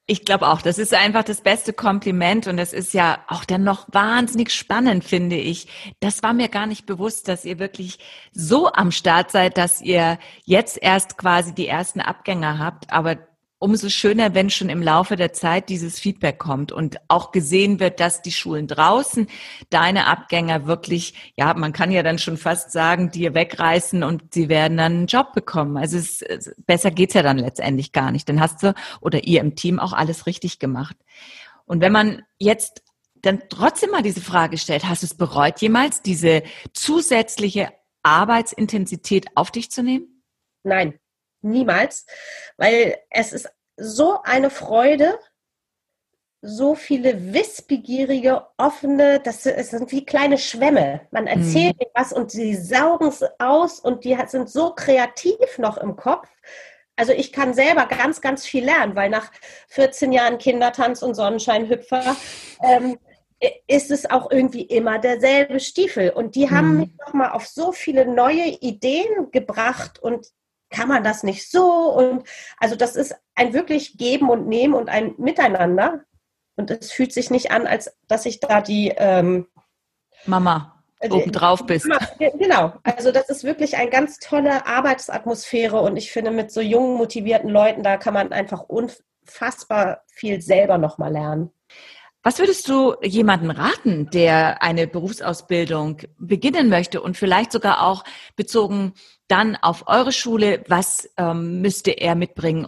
Ich 0.07 0.23
glaube 0.23 0.47
auch, 0.49 0.61
das 0.61 0.77
ist 0.77 0.93
einfach 0.93 1.23
das 1.23 1.41
beste 1.41 1.73
Kompliment 1.73 2.45
und 2.45 2.57
das 2.57 2.73
ist 2.73 2.93
ja 2.93 3.23
auch 3.27 3.43
dann 3.43 3.63
noch 3.63 3.87
wahnsinnig 3.91 4.51
spannend, 4.51 5.03
finde 5.03 5.35
ich. 5.35 5.67
Das 5.99 6.21
war 6.21 6.33
mir 6.33 6.47
gar 6.47 6.67
nicht 6.67 6.85
bewusst, 6.85 7.27
dass 7.27 7.43
ihr 7.43 7.57
wirklich 7.57 7.97
so 8.31 8.71
am 8.71 8.91
Start 8.91 9.31
seid, 9.31 9.57
dass 9.57 9.81
ihr 9.81 10.19
jetzt 10.43 10.77
erst 10.79 11.17
quasi 11.17 11.55
die 11.55 11.67
ersten 11.67 12.01
Abgänger 12.01 12.59
habt, 12.59 12.91
aber 12.91 13.17
umso 13.65 13.89
schöner, 13.89 14.35
wenn 14.35 14.51
schon 14.51 14.69
im 14.69 14.83
Laufe 14.83 15.15
der 15.15 15.33
Zeit 15.33 15.69
dieses 15.69 15.97
Feedback 15.99 16.37
kommt 16.37 16.71
und 16.71 16.97
auch 17.07 17.31
gesehen 17.31 17.79
wird, 17.79 17.99
dass 17.99 18.21
die 18.21 18.31
Schulen 18.31 18.67
draußen 18.67 19.25
deine 19.71 20.05
Abgänger 20.05 20.67
wirklich, 20.67 21.33
ja, 21.35 21.51
man 21.55 21.73
kann 21.73 21.89
ja 21.89 22.03
dann 22.03 22.19
schon 22.19 22.37
fast 22.37 22.71
sagen, 22.71 23.09
dir 23.09 23.33
wegreißen 23.33 24.03
und 24.03 24.35
sie 24.35 24.49
werden 24.49 24.77
dann 24.77 24.93
einen 24.93 25.07
Job 25.07 25.33
bekommen. 25.33 25.77
Also 25.77 25.97
es, 25.97 26.23
besser 26.67 26.91
geht's 26.91 27.15
ja 27.15 27.23
dann 27.23 27.39
letztendlich 27.39 27.91
gar 27.91 28.11
nicht. 28.11 28.29
Dann 28.29 28.39
hast 28.39 28.61
du 28.61 28.75
oder 29.01 29.23
ihr 29.23 29.41
im 29.41 29.55
Team 29.55 29.79
auch 29.79 29.93
alles 29.93 30.27
richtig 30.27 30.59
gemacht. 30.59 30.95
Und 31.65 31.81
wenn 31.81 31.91
man 31.91 32.21
jetzt 32.37 32.83
dann 33.15 33.41
trotzdem 33.49 33.89
mal 33.89 34.03
diese 34.03 34.21
Frage 34.21 34.59
stellt, 34.59 34.85
hast 34.85 35.01
du 35.01 35.07
es 35.07 35.15
bereut 35.15 35.59
jemals, 35.59 36.03
diese 36.03 36.43
zusätzliche 36.73 37.69
Arbeitsintensität 38.03 39.25
auf 39.33 39.49
dich 39.49 39.71
zu 39.71 39.81
nehmen? 39.81 40.21
Nein, 40.61 40.99
niemals, 41.45 42.05
weil 42.57 42.97
es 43.09 43.31
ist 43.31 43.49
so 43.77 44.21
eine 44.23 44.49
Freude, 44.49 45.19
so 46.41 46.75
viele 46.75 47.33
wissbegierige, 47.33 48.45
offene, 48.57 49.19
das 49.19 49.43
sind 49.43 49.91
wie 49.91 50.05
kleine 50.05 50.37
Schwämme. 50.37 51.01
Man 51.11 51.27
erzählt 51.27 51.79
mhm. 51.79 51.85
was 51.95 52.13
und 52.13 52.31
sie 52.31 52.55
saugen 52.55 53.07
es 53.07 53.23
aus 53.39 53.79
und 53.79 54.03
die 54.03 54.17
sind 54.27 54.49
so 54.49 54.73
kreativ 54.73 55.57
noch 55.57 55.77
im 55.77 55.95
Kopf. 55.95 56.27
Also 56.95 57.11
ich 57.11 57.33
kann 57.33 57.53
selber 57.53 57.87
ganz, 57.87 58.21
ganz 58.21 58.45
viel 58.45 58.63
lernen, 58.63 58.95
weil 58.95 59.09
nach 59.09 59.31
14 59.69 60.11
Jahren 60.11 60.37
Kindertanz 60.37 61.01
und 61.01 61.15
Sonnenscheinhüpfer 61.15 62.15
ähm, 62.61 62.97
ist 63.67 63.91
es 63.91 64.09
auch 64.09 64.31
irgendwie 64.31 64.61
immer 64.61 64.99
derselbe 64.99 65.59
Stiefel. 65.59 66.11
Und 66.11 66.35
die 66.35 66.49
haben 66.49 66.73
mhm. 66.73 66.79
mich 66.79 66.91
nochmal 67.05 67.31
auf 67.31 67.47
so 67.47 67.71
viele 67.71 68.05
neue 68.05 68.47
Ideen 68.47 69.31
gebracht 69.31 69.99
und 69.99 70.27
kann 70.69 70.87
man 70.87 71.03
das 71.03 71.23
nicht 71.23 71.49
so? 71.49 71.91
Und 71.93 72.27
also 72.57 72.75
das 72.75 72.95
ist 72.95 73.15
ein 73.35 73.53
wirklich 73.53 73.97
Geben 73.97 74.29
und 74.29 74.47
Nehmen 74.47 74.73
und 74.73 74.89
ein 74.89 75.15
Miteinander. 75.17 76.01
Und 76.55 76.71
es 76.71 76.91
fühlt 76.91 77.13
sich 77.13 77.29
nicht 77.29 77.51
an, 77.51 77.67
als 77.67 77.97
dass 78.07 78.25
ich 78.25 78.39
da 78.39 78.61
die 78.61 78.93
ähm, 78.95 79.47
Mama 80.25 80.83
äh, 80.99 81.09
obendrauf 81.09 81.65
bist. 81.65 81.87
Genau, 82.19 82.73
also 82.83 83.11
das 83.11 83.29
ist 83.29 83.43
wirklich 83.43 83.77
eine 83.77 83.89
ganz 83.89 84.19
tolle 84.19 84.65
Arbeitsatmosphäre 84.65 85.79
und 85.81 85.97
ich 85.97 86.11
finde, 86.11 86.31
mit 86.31 86.51
so 86.51 86.61
jungen, 86.61 86.97
motivierten 86.97 87.49
Leuten, 87.49 87.83
da 87.83 87.97
kann 87.97 88.13
man 88.13 88.31
einfach 88.31 88.61
unfassbar 88.61 90.03
viel 90.07 90.41
selber 90.41 90.77
nochmal 90.77 91.11
lernen. 91.11 91.51
Was 92.23 92.39
würdest 92.39 92.67
du 92.69 92.95
jemanden 93.03 93.51
raten, 93.51 94.09
der 94.09 94.63
eine 94.63 94.87
Berufsausbildung 94.87 95.97
beginnen 96.17 96.69
möchte 96.69 96.99
und 97.01 97.17
vielleicht 97.17 97.51
sogar 97.51 97.85
auch 97.85 98.03
bezogen 98.35 98.93
dann 99.27 99.55
auf 99.55 99.87
eure 99.87 100.11
Schule, 100.11 100.63
was 100.67 101.09
ähm, 101.17 101.61
müsste 101.61 101.91
er 101.91 102.15
mitbringen, 102.15 102.67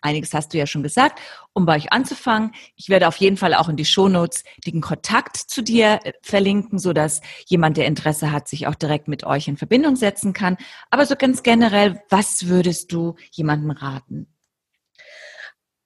einiges 0.00 0.34
hast 0.34 0.52
du 0.52 0.58
ja 0.58 0.66
schon 0.66 0.82
gesagt, 0.82 1.20
um 1.52 1.66
bei 1.66 1.76
euch 1.76 1.92
anzufangen. 1.92 2.52
Ich 2.76 2.88
werde 2.88 3.08
auf 3.08 3.16
jeden 3.16 3.36
Fall 3.36 3.54
auch 3.54 3.68
in 3.68 3.76
die 3.76 3.84
Shownotes 3.84 4.44
den 4.66 4.80
Kontakt 4.80 5.36
zu 5.36 5.62
dir 5.62 6.00
äh, 6.04 6.12
verlinken, 6.22 6.78
so 6.78 6.92
dass 6.92 7.20
jemand, 7.46 7.76
der 7.76 7.86
Interesse 7.86 8.32
hat, 8.32 8.48
sich 8.48 8.66
auch 8.66 8.74
direkt 8.74 9.08
mit 9.08 9.24
euch 9.24 9.48
in 9.48 9.56
Verbindung 9.56 9.96
setzen 9.96 10.32
kann. 10.32 10.56
Aber 10.90 11.06
so 11.06 11.16
ganz 11.16 11.42
generell, 11.42 12.02
was 12.08 12.48
würdest 12.48 12.92
du 12.92 13.14
jemandem 13.30 13.70
raten? 13.70 14.26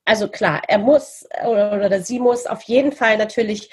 Also 0.05 0.29
klar, 0.29 0.63
er 0.67 0.79
muss 0.79 1.25
oder, 1.47 1.73
oder 1.73 2.03
sie 2.03 2.19
muss 2.19 2.47
auf 2.47 2.63
jeden 2.63 2.93
Fall 2.93 3.17
natürlich 3.17 3.71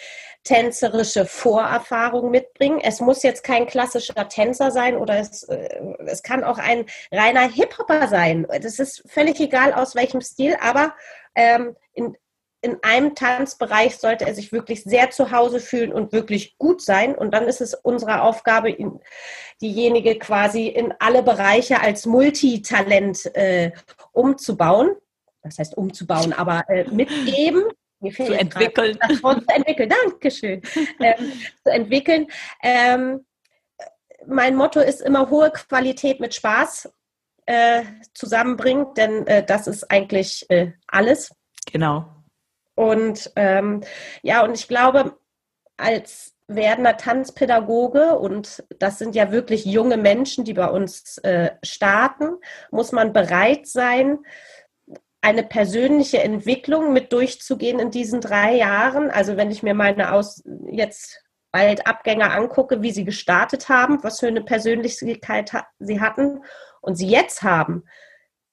tänzerische 0.48 1.26
Vorerfahrung 1.26 2.32
mitbringen. 2.32 2.80
Es 2.82 3.02
muss 3.02 3.22
jetzt 3.22 3.44
kein 3.44 3.68
klassischer 3.68 4.30
Tänzer 4.30 4.72
sein 4.72 4.96
oder 4.96 5.20
es, 5.20 5.44
äh, 5.44 5.80
es 6.06 6.24
kann 6.24 6.46
auch 6.46 6.58
ein 6.58 6.86
reiner 7.12 7.50
Hip-Hopper 7.50 8.08
sein. 8.08 8.48
Das 8.62 8.80
ist 8.80 9.04
völlig 9.08 9.42
egal 9.42 9.74
aus 9.74 9.94
welchem 9.94 10.22
Stil, 10.22 10.56
aber 10.62 10.96
ähm, 11.36 11.76
in, 11.94 12.16
in 12.62 12.78
einem 12.82 13.14
Tanzbereich 13.14 13.98
sollte 13.98 14.26
er 14.26 14.34
sich 14.34 14.54
wirklich 14.54 14.86
sehr 14.86 15.10
zu 15.10 15.32
Hause 15.32 15.60
fühlen 15.60 15.92
und 15.92 16.14
wirklich 16.14 16.58
gut 16.58 16.82
sein. 16.82 17.14
Und 17.14 17.34
dann 17.34 17.48
ist 17.48 17.60
es 17.60 17.74
unsere 17.74 18.22
Aufgabe, 18.22 18.74
diejenige 19.62 20.18
quasi 20.18 20.68
in 20.68 20.94
alle 21.00 21.24
Bereiche 21.24 21.82
als 21.82 22.06
Multitalent 22.06 23.36
äh, 23.36 23.74
umzubauen. 24.14 24.96
Das 25.44 25.60
heißt 25.60 25.76
umzubauen, 25.76 26.32
aber 26.32 26.64
äh, 26.70 26.86
mitgeben 26.90 27.66
zu 28.16 28.34
entwickeln. 28.34 28.98
Das 29.08 29.24
Wort 29.24 29.42
zu 29.42 29.56
entwickeln, 29.56 29.90
Dankeschön. 29.90 30.62
ähm, 31.00 31.32
zu 31.64 31.72
entwickeln. 31.72 32.28
Ähm, 32.64 33.26
mein 34.26 34.56
Motto 34.56 34.80
ist 34.80 35.02
immer 35.02 35.30
hohe 35.30 35.52
Qualität 35.52 36.20
mit 36.20 36.34
Spaß 36.34 36.90
äh, 37.46 37.84
zusammenbringen, 38.14 38.94
denn 38.96 39.26
äh, 39.28 39.44
das 39.46 39.68
ist 39.68 39.90
eigentlich 39.90 40.46
äh, 40.50 40.74
alles. 40.88 41.34
Genau. 41.72 42.06
Und 42.76 43.32
ähm, 43.36 43.82
ja, 44.22 44.44
und 44.44 44.54
ich 44.54 44.68
glaube, 44.68 45.18
als 45.78 46.36
werdender 46.48 46.98
Tanzpädagoge, 46.98 48.18
und 48.18 48.64
das 48.80 49.00
sind 49.00 49.16
ja 49.16 49.32
wirklich 49.32 49.66
junge 49.66 49.98
Menschen, 49.98 50.46
die 50.46 50.54
bei 50.54 50.68
uns 50.68 51.18
äh, 51.20 51.52
starten, 51.64 52.38
muss 52.72 52.92
man 52.92 53.14
bereit 53.14 53.68
sein, 53.68 54.20
eine 55.22 55.44
persönliche 55.44 56.22
Entwicklung 56.22 56.94
mit 56.94 57.12
durchzugehen 57.12 57.80
in 57.80 57.92
diesen 57.92 58.22
drei 58.22 58.56
Jahren. 58.56 59.10
Also 59.10 59.38
wenn 59.38 59.52
ich 59.52 59.64
mir 59.64 59.74
meine 59.74 60.14
Aus 60.14 60.44
jetzt 60.70 61.24
bald 61.52 61.88
Abgänger 61.88 62.34
angucke, 62.34 62.82
wie 62.82 62.92
sie 62.92 63.04
gestartet 63.04 63.70
haben, 63.70 64.04
was 64.04 64.20
für 64.20 64.28
eine 64.28 64.44
Persönlichkeit 64.44 65.52
sie 65.80 66.02
hatten 66.02 66.44
und 66.82 66.96
sie 66.96 67.08
jetzt 67.08 67.44
haben, 67.44 67.84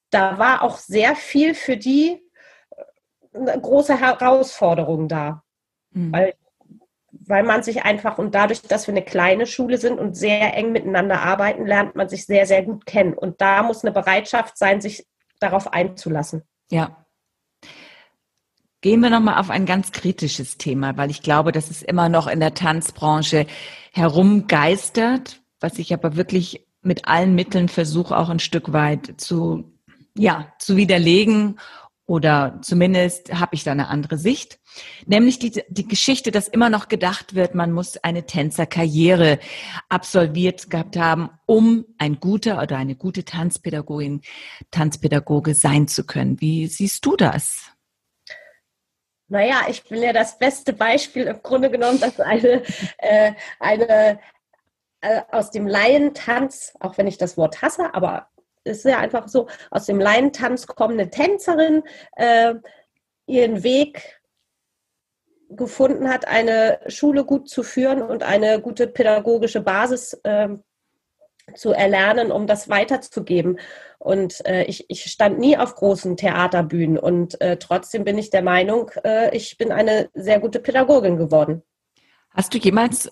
da 0.09 0.37
war 0.37 0.61
auch 0.61 0.77
sehr 0.77 1.15
viel 1.15 1.53
für 1.53 1.77
die 1.77 2.23
äh, 2.71 3.37
eine 3.37 3.59
große 3.59 3.99
Herausforderung 3.99 5.07
da. 5.07 5.43
Mhm. 5.91 6.13
Weil, 6.13 6.33
weil 7.11 7.43
man 7.43 7.63
sich 7.63 7.83
einfach 7.83 8.17
und 8.17 8.33
dadurch, 8.33 8.61
dass 8.61 8.87
wir 8.87 8.93
eine 8.93 9.03
kleine 9.03 9.45
Schule 9.45 9.77
sind 9.77 9.99
und 9.99 10.15
sehr 10.15 10.53
eng 10.55 10.71
miteinander 10.71 11.21
arbeiten, 11.21 11.65
lernt 11.65 11.95
man 11.95 12.09
sich 12.09 12.25
sehr, 12.25 12.45
sehr 12.45 12.63
gut 12.63 12.85
kennen. 12.85 13.13
Und 13.13 13.41
da 13.41 13.63
muss 13.63 13.83
eine 13.83 13.91
Bereitschaft 13.91 14.57
sein, 14.57 14.81
sich 14.81 15.05
darauf 15.39 15.71
einzulassen. 15.73 16.43
Ja. 16.71 17.05
Gehen 18.81 18.99
wir 19.01 19.09
nochmal 19.09 19.39
auf 19.39 19.49
ein 19.49 19.65
ganz 19.65 19.91
kritisches 19.91 20.57
Thema, 20.57 20.95
weil 20.97 21.09
ich 21.09 21.21
glaube, 21.21 21.51
dass 21.51 21.71
es 21.71 21.81
immer 21.81 22.07
noch 22.07 22.27
in 22.27 22.39
der 22.39 22.53
Tanzbranche 22.53 23.47
herumgeistert, 23.93 25.41
was 25.59 25.79
ich 25.79 25.93
aber 25.93 26.15
wirklich 26.15 26.67
mit 26.81 27.07
allen 27.07 27.33
Mitteln 27.33 27.67
versuche, 27.67 28.15
auch 28.15 28.29
ein 28.29 28.39
Stück 28.39 28.73
weit 28.73 29.15
zu, 29.17 29.73
ja, 30.15 30.53
zu 30.59 30.77
widerlegen 30.77 31.59
oder 32.07 32.59
zumindest 32.61 33.33
habe 33.33 33.55
ich 33.55 33.63
da 33.63 33.71
eine 33.71 33.87
andere 33.87 34.17
Sicht. 34.17 34.59
Nämlich 35.05 35.39
die, 35.39 35.63
die 35.69 35.87
Geschichte, 35.87 36.31
dass 36.31 36.47
immer 36.47 36.69
noch 36.69 36.87
gedacht 36.87 37.33
wird, 37.33 37.55
man 37.55 37.71
muss 37.71 37.97
eine 37.97 38.25
Tänzerkarriere 38.25 39.39
absolviert 39.89 40.69
gehabt 40.69 40.97
haben, 40.97 41.29
um 41.47 41.85
ein 41.97 42.19
guter 42.19 42.61
oder 42.61 42.77
eine 42.77 42.95
gute 42.95 43.25
Tanzpädagogin, 43.25 44.21
Tanzpädagoge 44.69 45.55
sein 45.55 45.87
zu 45.87 46.05
können. 46.05 46.39
Wie 46.41 46.67
siehst 46.67 47.05
du 47.05 47.15
das? 47.15 47.71
Naja, 49.27 49.61
ich 49.67 49.83
bin 49.83 50.03
ja 50.03 50.13
das 50.13 50.37
beste 50.37 50.73
Beispiel 50.73 51.23
im 51.23 51.41
Grunde 51.41 51.71
genommen, 51.71 51.99
dass 51.99 52.19
eine, 52.19 52.61
äh, 52.99 53.33
eine 53.59 54.19
äh, 55.01 55.21
aus 55.31 55.49
dem 55.49 55.65
Laientanz, 55.65 56.73
auch 56.79 56.99
wenn 56.99 57.07
ich 57.07 57.17
das 57.17 57.35
Wort 57.35 57.63
hasse, 57.63 57.95
aber 57.95 58.29
ist 58.65 58.85
ja 58.85 58.99
einfach 58.99 59.27
so, 59.27 59.47
aus 59.71 59.85
dem 59.85 59.99
Laientanz 59.99 60.67
kommende 60.67 61.09
Tänzerin 61.09 61.83
äh, 62.15 62.55
ihren 63.27 63.63
Weg 63.63 64.19
gefunden 65.49 66.09
hat, 66.09 66.27
eine 66.27 66.79
Schule 66.87 67.23
gut 67.23 67.49
zu 67.49 67.63
führen 67.63 68.01
und 68.01 68.23
eine 68.23 68.59
gute 68.59 68.87
pädagogische 68.87 69.61
Basis 69.61 70.13
äh, 70.23 70.49
zu 71.53 71.71
erlernen, 71.71 72.31
um 72.31 72.47
das 72.47 72.69
weiterzugeben. 72.69 73.59
Und 73.99 74.45
äh, 74.45 74.63
ich, 74.63 74.85
ich, 74.89 75.03
stand 75.05 75.39
nie 75.39 75.57
auf 75.57 75.75
großen 75.75 76.17
Theaterbühnen 76.17 76.97
und 76.97 77.39
äh, 77.41 77.57
trotzdem 77.57 78.03
bin 78.03 78.17
ich 78.17 78.31
der 78.31 78.41
Meinung, 78.41 78.91
äh, 79.03 79.35
ich 79.35 79.57
bin 79.57 79.71
eine 79.71 80.09
sehr 80.13 80.39
gute 80.39 80.59
Pädagogin 80.59 81.17
geworden. 81.17 81.61
Hast 82.31 82.53
du 82.53 82.57
jemals 82.57 83.11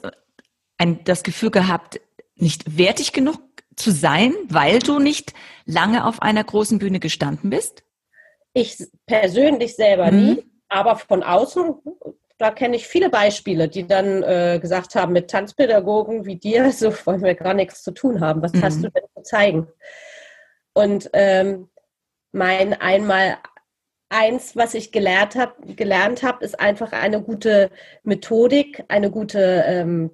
ein, 0.77 1.03
das 1.03 1.23
Gefühl 1.23 1.51
gehabt, 1.51 2.01
nicht 2.35 2.77
wertig 2.77 3.13
genug 3.13 3.39
zu 3.75 3.91
sein, 3.91 4.33
weil 4.49 4.79
du 4.79 4.99
nicht 4.99 5.33
lange 5.65 6.05
auf 6.05 6.21
einer 6.21 6.43
großen 6.43 6.79
Bühne 6.79 6.99
gestanden 6.99 7.49
bist? 7.49 7.83
Ich 8.53 8.77
persönlich 9.05 9.75
selber 9.75 10.11
mhm. 10.11 10.19
nie, 10.19 10.43
aber 10.69 10.95
von 10.95 11.23
außen, 11.23 11.75
da 12.37 12.51
kenne 12.51 12.75
ich 12.75 12.87
viele 12.87 13.09
Beispiele, 13.09 13.67
die 13.67 13.87
dann 13.87 14.23
äh, 14.23 14.59
gesagt 14.61 14.95
haben, 14.95 15.13
mit 15.13 15.29
Tanzpädagogen 15.29 16.25
wie 16.25 16.35
dir, 16.35 16.71
so 16.73 16.93
wollen 17.05 17.23
wir 17.23 17.35
gar 17.35 17.53
nichts 17.53 17.83
zu 17.83 17.91
tun 17.91 18.21
haben. 18.21 18.41
Was 18.41 18.53
mhm. 18.53 18.63
hast 18.63 18.83
du 18.83 18.89
denn 18.89 19.03
zu 19.15 19.23
zeigen? 19.23 19.67
Und 20.73 21.09
ähm, 21.13 21.69
mein 22.31 22.73
einmal 22.73 23.37
eins, 24.09 24.55
was 24.55 24.73
ich 24.73 24.91
gelernt 24.91 25.35
habe, 25.35 25.73
gelernt 25.75 26.23
habe, 26.23 26.45
ist 26.45 26.59
einfach 26.59 26.91
eine 26.91 27.21
gute 27.21 27.71
Methodik, 28.03 28.83
eine 28.87 29.09
gute, 29.09 29.63
ähm, 29.67 30.11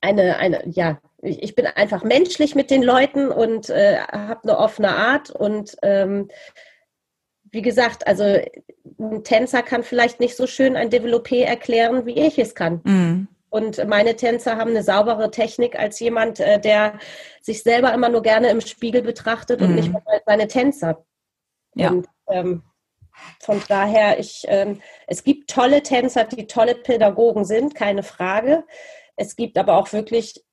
eine, 0.00 0.36
eine, 0.36 0.62
ja, 0.68 0.98
ich 1.26 1.54
bin 1.54 1.66
einfach 1.66 2.04
menschlich 2.04 2.54
mit 2.54 2.70
den 2.70 2.82
Leuten 2.82 3.30
und 3.30 3.68
äh, 3.70 3.98
habe 3.98 4.40
eine 4.44 4.58
offene 4.58 4.94
Art 4.96 5.30
und 5.30 5.76
ähm, 5.82 6.28
wie 7.50 7.62
gesagt, 7.62 8.06
also 8.06 8.24
ein 8.98 9.24
Tänzer 9.24 9.62
kann 9.62 9.82
vielleicht 9.82 10.20
nicht 10.20 10.36
so 10.36 10.46
schön 10.46 10.76
ein 10.76 10.90
Developpé 10.90 11.42
erklären, 11.44 12.06
wie 12.06 12.18
ich 12.18 12.38
es 12.38 12.54
kann. 12.54 12.80
Mm. 12.84 13.28
Und 13.48 13.86
meine 13.86 14.16
Tänzer 14.16 14.56
haben 14.56 14.70
eine 14.70 14.82
saubere 14.82 15.30
Technik 15.30 15.78
als 15.78 15.98
jemand, 16.00 16.40
äh, 16.40 16.60
der 16.60 16.98
sich 17.40 17.62
selber 17.62 17.94
immer 17.94 18.08
nur 18.08 18.22
gerne 18.22 18.50
im 18.50 18.60
Spiegel 18.60 19.02
betrachtet 19.02 19.60
mm. 19.60 19.64
und 19.64 19.74
nicht 19.74 19.92
mal 19.92 20.02
seine 20.26 20.48
Tänzer. 20.48 21.04
Ja. 21.74 21.90
Und, 21.90 22.06
ähm, 22.28 22.62
von 23.40 23.62
daher, 23.68 24.18
ich, 24.18 24.44
ähm, 24.48 24.80
es 25.06 25.24
gibt 25.24 25.48
tolle 25.50 25.82
Tänzer, 25.82 26.24
die 26.24 26.46
tolle 26.46 26.74
Pädagogen 26.74 27.44
sind, 27.44 27.74
keine 27.74 28.02
Frage. 28.02 28.64
Es 29.16 29.36
gibt 29.36 29.56
aber 29.56 29.78
auch 29.78 29.92
wirklich 29.92 30.44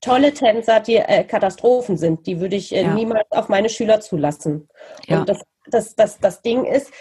tolle 0.00 0.32
Tänzer, 0.32 0.80
die 0.80 0.96
äh, 0.96 1.24
Katastrophen 1.24 1.96
sind. 1.96 2.26
Die 2.26 2.40
würde 2.40 2.56
ich 2.56 2.74
äh, 2.74 2.82
ja. 2.82 2.94
niemals 2.94 3.30
auf 3.30 3.48
meine 3.48 3.68
Schüler 3.68 4.00
zulassen. 4.00 4.68
Ja. 5.06 5.20
Und 5.20 5.28
das, 5.28 5.42
das, 5.66 5.94
das, 5.94 6.18
das 6.18 6.42
Ding 6.42 6.64
ist, 6.64 6.92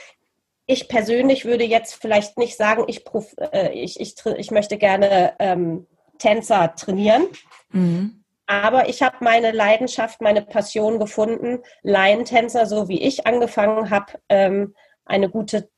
ich 0.65 0.87
persönlich 0.87 1.45
würde 1.45 1.63
jetzt 1.63 1.95
vielleicht 1.95 2.37
nicht 2.37 2.55
sagen, 2.55 2.83
ich, 2.87 3.03
äh, 3.51 3.71
ich, 3.73 3.99
ich, 3.99 4.15
ich 4.37 4.51
möchte 4.51 4.77
gerne 4.77 5.33
ähm, 5.39 5.87
Tänzer 6.19 6.75
trainieren. 6.75 7.27
Mhm. 7.71 8.23
Aber 8.45 8.89
ich 8.89 9.01
habe 9.01 9.17
meine 9.21 9.51
Leidenschaft, 9.51 10.21
meine 10.21 10.41
Passion 10.41 10.99
gefunden, 10.99 11.59
Laientänzer, 11.81 12.65
so 12.65 12.87
wie 12.87 13.01
ich 13.01 13.25
angefangen 13.27 13.89
habe, 13.89 14.13
ähm, 14.27 14.75
eine 15.05 15.29
gute, 15.29 15.69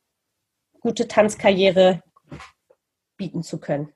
gute 0.80 1.08
Tanzkarriere 1.08 2.02
bieten 3.18 3.44
zu 3.44 3.60
können. 3.60 3.94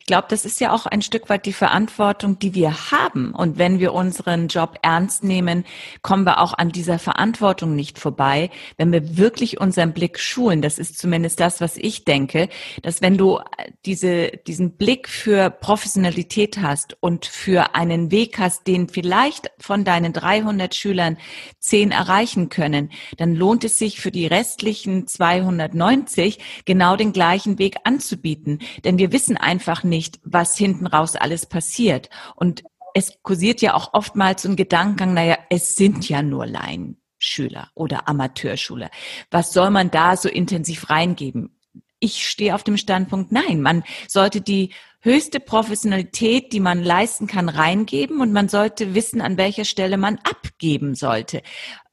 Ich 0.00 0.06
glaube, 0.06 0.28
das 0.30 0.46
ist 0.46 0.58
ja 0.60 0.72
auch 0.72 0.86
ein 0.86 1.02
Stück 1.02 1.28
weit 1.28 1.44
die 1.44 1.52
Verantwortung, 1.52 2.38
die 2.38 2.54
wir 2.54 2.90
haben. 2.90 3.34
Und 3.34 3.58
wenn 3.58 3.78
wir 3.78 3.92
unseren 3.92 4.48
Job 4.48 4.78
ernst 4.80 5.22
nehmen, 5.22 5.64
kommen 6.00 6.24
wir 6.24 6.40
auch 6.40 6.54
an 6.54 6.70
dieser 6.70 6.98
Verantwortung 6.98 7.76
nicht 7.76 7.98
vorbei, 7.98 8.48
wenn 8.78 8.90
wir 8.90 9.18
wirklich 9.18 9.60
unseren 9.60 9.92
Blick 9.92 10.18
schulen. 10.18 10.62
Das 10.62 10.78
ist 10.78 10.98
zumindest 10.98 11.40
das, 11.40 11.60
was 11.60 11.76
ich 11.76 12.06
denke, 12.06 12.48
dass 12.82 13.02
wenn 13.02 13.18
du 13.18 13.40
diese, 13.84 14.30
diesen 14.46 14.76
Blick 14.78 15.08
für 15.08 15.50
Professionalität 15.50 16.58
hast 16.58 16.96
und 17.00 17.26
für 17.26 17.74
einen 17.74 18.10
Weg 18.10 18.38
hast, 18.38 18.66
den 18.66 18.88
vielleicht 18.88 19.50
von 19.58 19.84
deinen 19.84 20.14
300 20.14 20.74
Schülern 20.74 21.18
10 21.58 21.90
erreichen 21.90 22.48
können, 22.48 22.90
dann 23.18 23.34
lohnt 23.34 23.62
es 23.64 23.78
sich 23.78 24.00
für 24.00 24.10
die 24.10 24.26
restlichen 24.26 25.06
290 25.06 26.38
genau 26.64 26.96
den 26.96 27.12
gleichen 27.12 27.58
Weg 27.58 27.76
anzubieten. 27.84 28.60
Denn 28.84 28.96
wir 28.96 29.12
wissen 29.12 29.36
einfach, 29.36 29.57
einfach 29.58 29.82
nicht, 29.82 30.20
was 30.22 30.56
hinten 30.56 30.86
raus 30.86 31.16
alles 31.16 31.46
passiert. 31.46 32.10
Und 32.36 32.62
es 32.94 33.18
kursiert 33.22 33.60
ja 33.60 33.74
auch 33.74 33.92
oftmals 33.92 34.42
so 34.42 34.48
ein 34.48 34.54
Gedankengang, 34.54 35.14
naja, 35.14 35.36
es 35.50 35.74
sind 35.74 36.08
ja 36.08 36.22
nur 36.22 36.46
Laienschüler 36.46 37.70
oder 37.74 38.06
Amateurschüler. 38.08 38.88
Was 39.32 39.52
soll 39.52 39.70
man 39.70 39.90
da 39.90 40.16
so 40.16 40.28
intensiv 40.28 40.90
reingeben? 40.90 41.58
Ich 41.98 42.28
stehe 42.28 42.54
auf 42.54 42.62
dem 42.62 42.76
Standpunkt, 42.76 43.32
nein, 43.32 43.62
man 43.62 43.82
sollte 44.06 44.40
die 44.40 44.72
höchste 45.00 45.40
Professionalität, 45.40 46.52
die 46.52 46.60
man 46.60 46.84
leisten 46.84 47.26
kann, 47.26 47.48
reingeben 47.48 48.20
und 48.20 48.32
man 48.32 48.48
sollte 48.48 48.94
wissen, 48.94 49.20
an 49.20 49.38
welcher 49.38 49.64
Stelle 49.64 49.96
man 49.96 50.18
abgeben 50.18 50.94
sollte. 50.94 51.42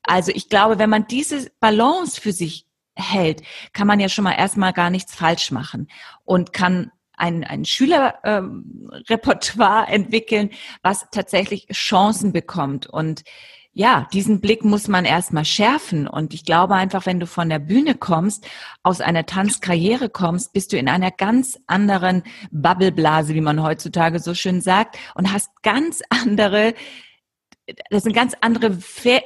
Also 0.04 0.32
ich 0.36 0.50
glaube, 0.50 0.78
wenn 0.78 0.92
man 0.92 1.08
diese 1.08 1.50
Balance 1.60 2.22
für 2.22 2.32
sich 2.32 2.68
hält, 2.96 3.42
kann 3.74 3.88
man 3.88 4.00
ja 4.00 4.08
schon 4.08 4.24
mal 4.24 4.34
erstmal 4.34 4.74
gar 4.74 4.92
nichts 4.92 5.16
falsch 5.16 5.50
machen 5.50 5.88
und 6.24 6.54
kann 6.54 6.92
ein, 7.18 7.44
ein 7.44 7.66
Schülerrepertoire 7.66 9.88
ähm, 9.88 9.94
entwickeln, 9.94 10.50
was 10.82 11.06
tatsächlich 11.12 11.68
Chancen 11.72 12.34
bekommt. 12.34 12.88
Und 12.88 13.24
ja, 13.78 14.08
diesen 14.14 14.40
Blick 14.40 14.64
muss 14.64 14.88
man 14.88 15.04
erstmal 15.04 15.44
schärfen. 15.44 16.08
Und 16.08 16.34
ich 16.34 16.46
glaube 16.46 16.76
einfach, 16.76 17.06
wenn 17.06 17.20
du 17.20 17.28
von 17.28 17.50
der 17.50 17.60
Bühne 17.60 17.96
kommst, 17.96 18.48
aus 18.84 19.02
einer 19.02 19.26
Tanzkarriere 19.26 20.10
kommst, 20.10 20.54
bist 20.54 20.72
du 20.72 20.78
in 20.78 20.88
einer 20.88 21.12
ganz 21.12 21.60
anderen 21.68 22.24
Bubbleblase, 22.52 23.34
wie 23.34 23.42
man 23.42 23.62
heutzutage 23.62 24.20
so 24.20 24.34
schön 24.34 24.62
sagt, 24.62 24.98
und 25.14 25.34
hast 25.34 25.62
ganz 25.62 26.02
andere 26.10 26.74
das 27.90 28.04
sind 28.04 28.14
ganz 28.14 28.36
andere 28.42 28.78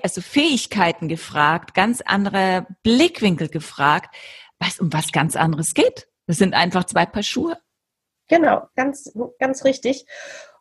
also 0.02 0.22
Fähigkeiten 0.22 1.10
gefragt, 1.10 1.74
ganz 1.74 2.02
andere 2.02 2.68
Blickwinkel 2.84 3.50
gefragt, 3.50 4.16
was 4.60 4.80
um 4.80 4.94
was 4.94 5.12
ganz 5.12 5.36
anderes 5.36 5.74
geht. 5.74 6.08
Das 6.26 6.38
sind 6.38 6.54
einfach 6.54 6.86
zwei 6.86 7.06
Paar 7.06 7.24
Schuhe. 7.24 7.58
Genau, 8.30 8.68
ganz, 8.76 9.12
ganz 9.40 9.66
richtig. 9.66 10.06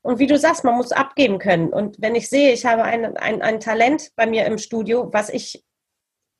Und 0.03 0.19
wie 0.19 0.27
du 0.27 0.39
sagst, 0.39 0.65
man 0.65 0.77
muss 0.77 0.91
abgeben 0.91 1.39
können. 1.39 1.69
Und 1.69 2.01
wenn 2.01 2.15
ich 2.15 2.29
sehe, 2.29 2.53
ich 2.53 2.67
habe 2.67 2.83
ein, 2.83 3.17
ein, 3.17 3.43
ein 3.43 3.61
Talent 3.61 4.11
bei 4.17 4.27
mir 4.27 4.47
im 4.47 4.59
Studio, 4.59 5.11
was 5.13 5.29
ich 5.29 5.65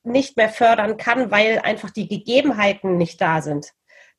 nicht 0.03 0.37
mehr 0.37 0.49
fördern 0.49 0.97
kann, 0.97 1.29
weil 1.29 1.59
einfach 1.59 1.91
die 1.91 2.07
Gegebenheiten 2.07 2.97
nicht 2.97 3.21
da 3.21 3.41
sind. 3.41 3.71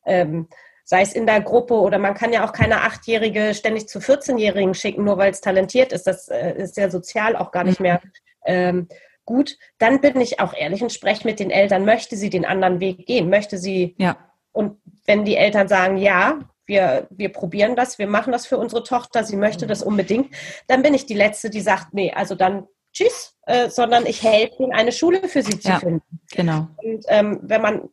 Ähm, 0.05 0.47
sei 0.83 1.01
es 1.01 1.13
in 1.13 1.25
der 1.25 1.41
Gruppe 1.41 1.73
oder 1.73 1.99
man 1.99 2.13
kann 2.13 2.33
ja 2.33 2.45
auch 2.45 2.53
keine 2.53 2.81
Achtjährige 2.81 3.53
ständig 3.53 3.87
zu 3.87 3.99
14-Jährigen 3.99 4.73
schicken, 4.73 5.03
nur 5.03 5.17
weil 5.17 5.31
es 5.31 5.41
talentiert 5.41 5.91
ist. 5.91 6.07
Das 6.07 6.29
äh, 6.29 6.53
ist 6.57 6.77
ja 6.77 6.89
sozial 6.89 7.35
auch 7.35 7.51
gar 7.51 7.63
nicht 7.63 7.79
mhm. 7.79 7.83
mehr 7.83 8.01
ähm, 8.45 8.87
gut. 9.25 9.57
Dann 9.79 10.01
bin 10.01 10.21
ich 10.21 10.39
auch 10.39 10.53
ehrlich 10.53 10.81
und 10.81 10.93
spreche 10.93 11.27
mit 11.27 11.39
den 11.39 11.51
Eltern, 11.51 11.83
möchte 11.83 12.15
sie 12.15 12.29
den 12.29 12.45
anderen 12.45 12.79
Weg 12.79 13.05
gehen? 13.05 13.29
Möchte 13.29 13.57
sie 13.57 13.95
ja. 13.97 14.17
Und 14.51 14.81
wenn 15.05 15.25
die 15.25 15.37
Eltern 15.37 15.67
sagen, 15.67 15.97
ja, 15.97 16.39
wir, 16.65 17.07
wir 17.09 17.29
probieren 17.29 17.75
das, 17.75 17.99
wir 17.99 18.07
machen 18.07 18.31
das 18.31 18.45
für 18.45 18.57
unsere 18.57 18.83
Tochter, 18.83 19.23
sie 19.23 19.37
möchte 19.37 19.67
das 19.67 19.83
unbedingt, 19.83 20.33
dann 20.67 20.81
bin 20.81 20.93
ich 20.93 21.05
die 21.05 21.13
Letzte, 21.13 21.49
die 21.49 21.61
sagt, 21.61 21.93
nee, 21.93 22.13
also 22.13 22.35
dann 22.35 22.67
tschüss, 22.93 23.35
äh, 23.45 23.69
sondern 23.69 24.05
ich 24.05 24.23
helfe 24.23 24.63
ihnen, 24.63 24.73
eine 24.73 24.91
Schule 24.91 25.27
für 25.27 25.41
sie 25.41 25.59
zu 25.59 25.69
ja, 25.69 25.79
finden. 25.79 26.01
Genau. 26.31 26.67
Und 26.77 27.05
ähm, 27.07 27.39
wenn 27.41 27.61
man, 27.61 27.89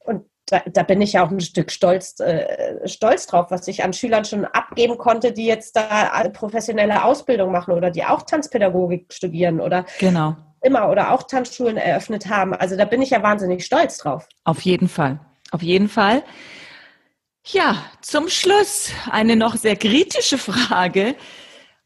und 0.00 0.24
da, 0.46 0.62
da, 0.66 0.82
bin 0.82 1.00
ich 1.00 1.14
ja 1.14 1.24
auch 1.24 1.30
ein 1.30 1.40
Stück 1.40 1.70
stolz, 1.70 2.18
äh, 2.20 2.86
stolz 2.88 3.26
drauf, 3.26 3.46
was 3.50 3.68
ich 3.68 3.84
an 3.84 3.92
Schülern 3.92 4.24
schon 4.24 4.44
abgeben 4.46 4.96
konnte, 4.96 5.32
die 5.32 5.46
jetzt 5.46 5.76
da 5.76 6.28
professionelle 6.32 7.04
Ausbildung 7.04 7.52
machen 7.52 7.74
oder 7.74 7.90
die 7.90 8.04
auch 8.04 8.22
Tanzpädagogik 8.22 9.12
studieren 9.12 9.60
oder 9.60 9.84
genau. 9.98 10.36
immer 10.62 10.88
oder 10.88 11.12
auch 11.12 11.24
Tanzschulen 11.24 11.76
eröffnet 11.76 12.28
haben. 12.28 12.54
Also 12.54 12.76
da 12.76 12.86
bin 12.86 13.02
ich 13.02 13.10
ja 13.10 13.22
wahnsinnig 13.22 13.64
stolz 13.64 13.98
drauf. 13.98 14.26
Auf 14.44 14.62
jeden 14.62 14.88
Fall. 14.88 15.20
Auf 15.50 15.62
jeden 15.62 15.88
Fall. 15.88 16.22
Ja, 17.50 17.82
zum 18.02 18.28
Schluss 18.28 18.90
eine 19.10 19.34
noch 19.34 19.56
sehr 19.56 19.76
kritische 19.76 20.36
Frage, 20.36 21.16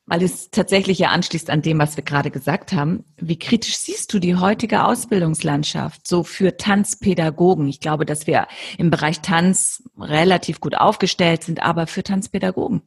weil 0.06 0.24
es 0.24 0.50
tatsächlich 0.50 0.98
ja 0.98 1.10
anschließt 1.10 1.50
an 1.50 1.62
dem, 1.62 1.78
was 1.78 1.96
wir 1.96 2.02
gerade 2.02 2.32
gesagt 2.32 2.72
haben. 2.72 3.04
Wie 3.16 3.38
kritisch 3.38 3.76
siehst 3.76 4.12
du 4.12 4.18
die 4.18 4.34
heutige 4.34 4.84
Ausbildungslandschaft 4.84 6.04
so 6.04 6.24
für 6.24 6.56
Tanzpädagogen? 6.56 7.68
Ich 7.68 7.78
glaube, 7.78 8.04
dass 8.04 8.26
wir 8.26 8.48
im 8.76 8.90
Bereich 8.90 9.20
Tanz 9.20 9.84
relativ 9.96 10.58
gut 10.58 10.74
aufgestellt 10.74 11.44
sind, 11.44 11.62
aber 11.62 11.86
für 11.86 12.02
Tanzpädagogen? 12.02 12.82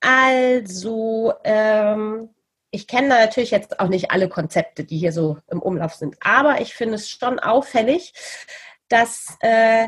Also, 0.00 1.32
ähm, 1.44 2.30
ich 2.72 2.88
kenne 2.88 3.08
natürlich 3.08 3.52
jetzt 3.52 3.78
auch 3.78 3.88
nicht 3.88 4.10
alle 4.10 4.28
Konzepte, 4.28 4.82
die 4.82 4.98
hier 4.98 5.12
so 5.12 5.38
im 5.48 5.62
Umlauf 5.62 5.94
sind, 5.94 6.16
aber 6.22 6.60
ich 6.60 6.74
finde 6.74 6.96
es 6.96 7.08
schon 7.08 7.38
auffällig, 7.38 8.14
dass 8.88 9.36
äh, 9.40 9.86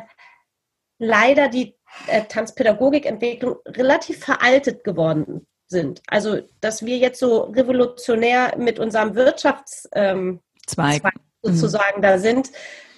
leider 1.02 1.48
die 1.48 1.74
äh, 2.06 2.22
Tanzpädagogikentwicklung 2.22 3.56
relativ 3.66 4.24
veraltet 4.24 4.84
geworden 4.84 5.46
sind. 5.66 6.00
Also, 6.06 6.40
dass 6.60 6.84
wir 6.84 6.96
jetzt 6.98 7.18
so 7.18 7.42
revolutionär 7.42 8.54
mit 8.56 8.78
unserem 8.78 9.14
Wirtschaftszweig 9.14 9.90
ähm, 9.94 10.40
sozusagen 11.42 11.98
mhm. 11.98 12.02
da 12.02 12.18
sind, 12.18 12.50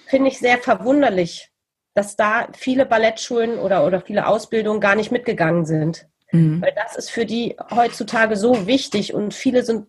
finde 0.07 0.29
ich 0.29 0.37
sehr 0.37 0.59
verwunderlich, 0.59 1.49
dass 1.95 2.15
da 2.15 2.47
viele 2.55 2.85
Ballettschulen 2.85 3.57
oder, 3.57 3.85
oder 3.85 4.01
viele 4.01 4.27
Ausbildungen 4.27 4.81
gar 4.81 4.95
nicht 4.95 5.11
mitgegangen 5.11 5.65
sind. 5.65 6.07
Mhm. 6.31 6.61
Weil 6.61 6.73
das 6.75 6.95
ist 6.95 7.09
für 7.09 7.25
die 7.25 7.57
heutzutage 7.73 8.35
so 8.35 8.67
wichtig 8.67 9.13
und 9.15 9.33
viele 9.33 9.63
sind 9.63 9.87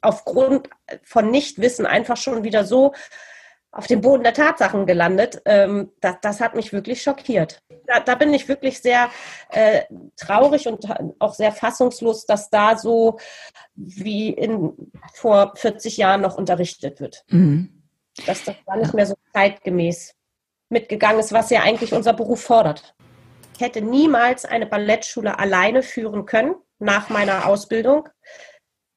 aufgrund 0.00 0.68
von 1.04 1.30
Nichtwissen 1.30 1.86
einfach 1.86 2.16
schon 2.16 2.42
wieder 2.42 2.64
so 2.64 2.92
auf 3.74 3.86
dem 3.86 4.00
Boden 4.00 4.22
der 4.22 4.34
Tatsachen 4.34 4.86
gelandet. 4.86 5.42
Ähm, 5.44 5.90
das, 6.00 6.16
das, 6.22 6.40
hat 6.40 6.54
mich 6.54 6.72
wirklich 6.72 7.02
schockiert. 7.02 7.60
Da, 7.86 8.00
da 8.00 8.14
bin 8.14 8.32
ich 8.32 8.48
wirklich 8.48 8.80
sehr 8.80 9.10
äh, 9.50 9.82
traurig 10.16 10.68
und 10.68 10.86
auch 11.18 11.34
sehr 11.34 11.52
fassungslos, 11.52 12.24
dass 12.24 12.50
da 12.50 12.76
so 12.76 13.18
wie 13.74 14.30
in, 14.30 14.72
vor 15.12 15.52
40 15.56 15.96
Jahren 15.96 16.20
noch 16.20 16.38
unterrichtet 16.38 17.00
wird. 17.00 17.24
Mhm. 17.28 17.82
Dass 18.26 18.44
das 18.44 18.54
gar 18.64 18.76
nicht 18.76 18.94
mehr 18.94 19.06
so 19.06 19.14
zeitgemäß 19.32 20.14
mitgegangen 20.68 21.18
ist, 21.18 21.32
was 21.32 21.50
ja 21.50 21.62
eigentlich 21.62 21.92
unser 21.92 22.12
Beruf 22.12 22.42
fordert. 22.42 22.94
Ich 23.54 23.60
hätte 23.60 23.80
niemals 23.80 24.44
eine 24.44 24.66
Ballettschule 24.66 25.38
alleine 25.38 25.82
führen 25.82 26.26
können 26.26 26.54
nach 26.78 27.08
meiner 27.08 27.46
Ausbildung, 27.46 28.08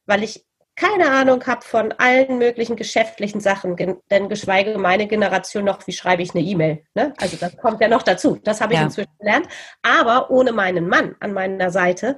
weil 0.06 0.24
ich 0.24 0.47
keine 0.78 1.10
Ahnung 1.10 1.44
habe 1.48 1.66
von 1.66 1.92
allen 1.94 2.38
möglichen 2.38 2.76
geschäftlichen 2.76 3.42
Sachen, 3.42 3.76
denn 3.76 4.30
geschweige 4.30 4.78
meine 4.78 5.08
Generation 5.08 5.66
noch, 5.66 5.86
wie 5.88 5.92
schreibe 5.92 6.22
ich 6.22 6.36
eine 6.36 6.44
E-Mail. 6.44 6.84
Ne? 6.94 7.14
Also 7.18 7.36
das 7.36 7.58
kommt 7.58 7.82
ja 7.82 7.88
noch 7.88 8.04
dazu. 8.04 8.40
Das 8.44 8.62
habe 8.62 8.74
ich 8.74 8.80
ja. 8.80 8.86
inzwischen 8.86 9.18
gelernt. 9.18 9.48
Aber 9.82 10.30
ohne 10.30 10.52
meinen 10.52 10.88
Mann 10.88 11.16
an 11.20 11.34
meiner 11.34 11.72
Seite 11.72 12.16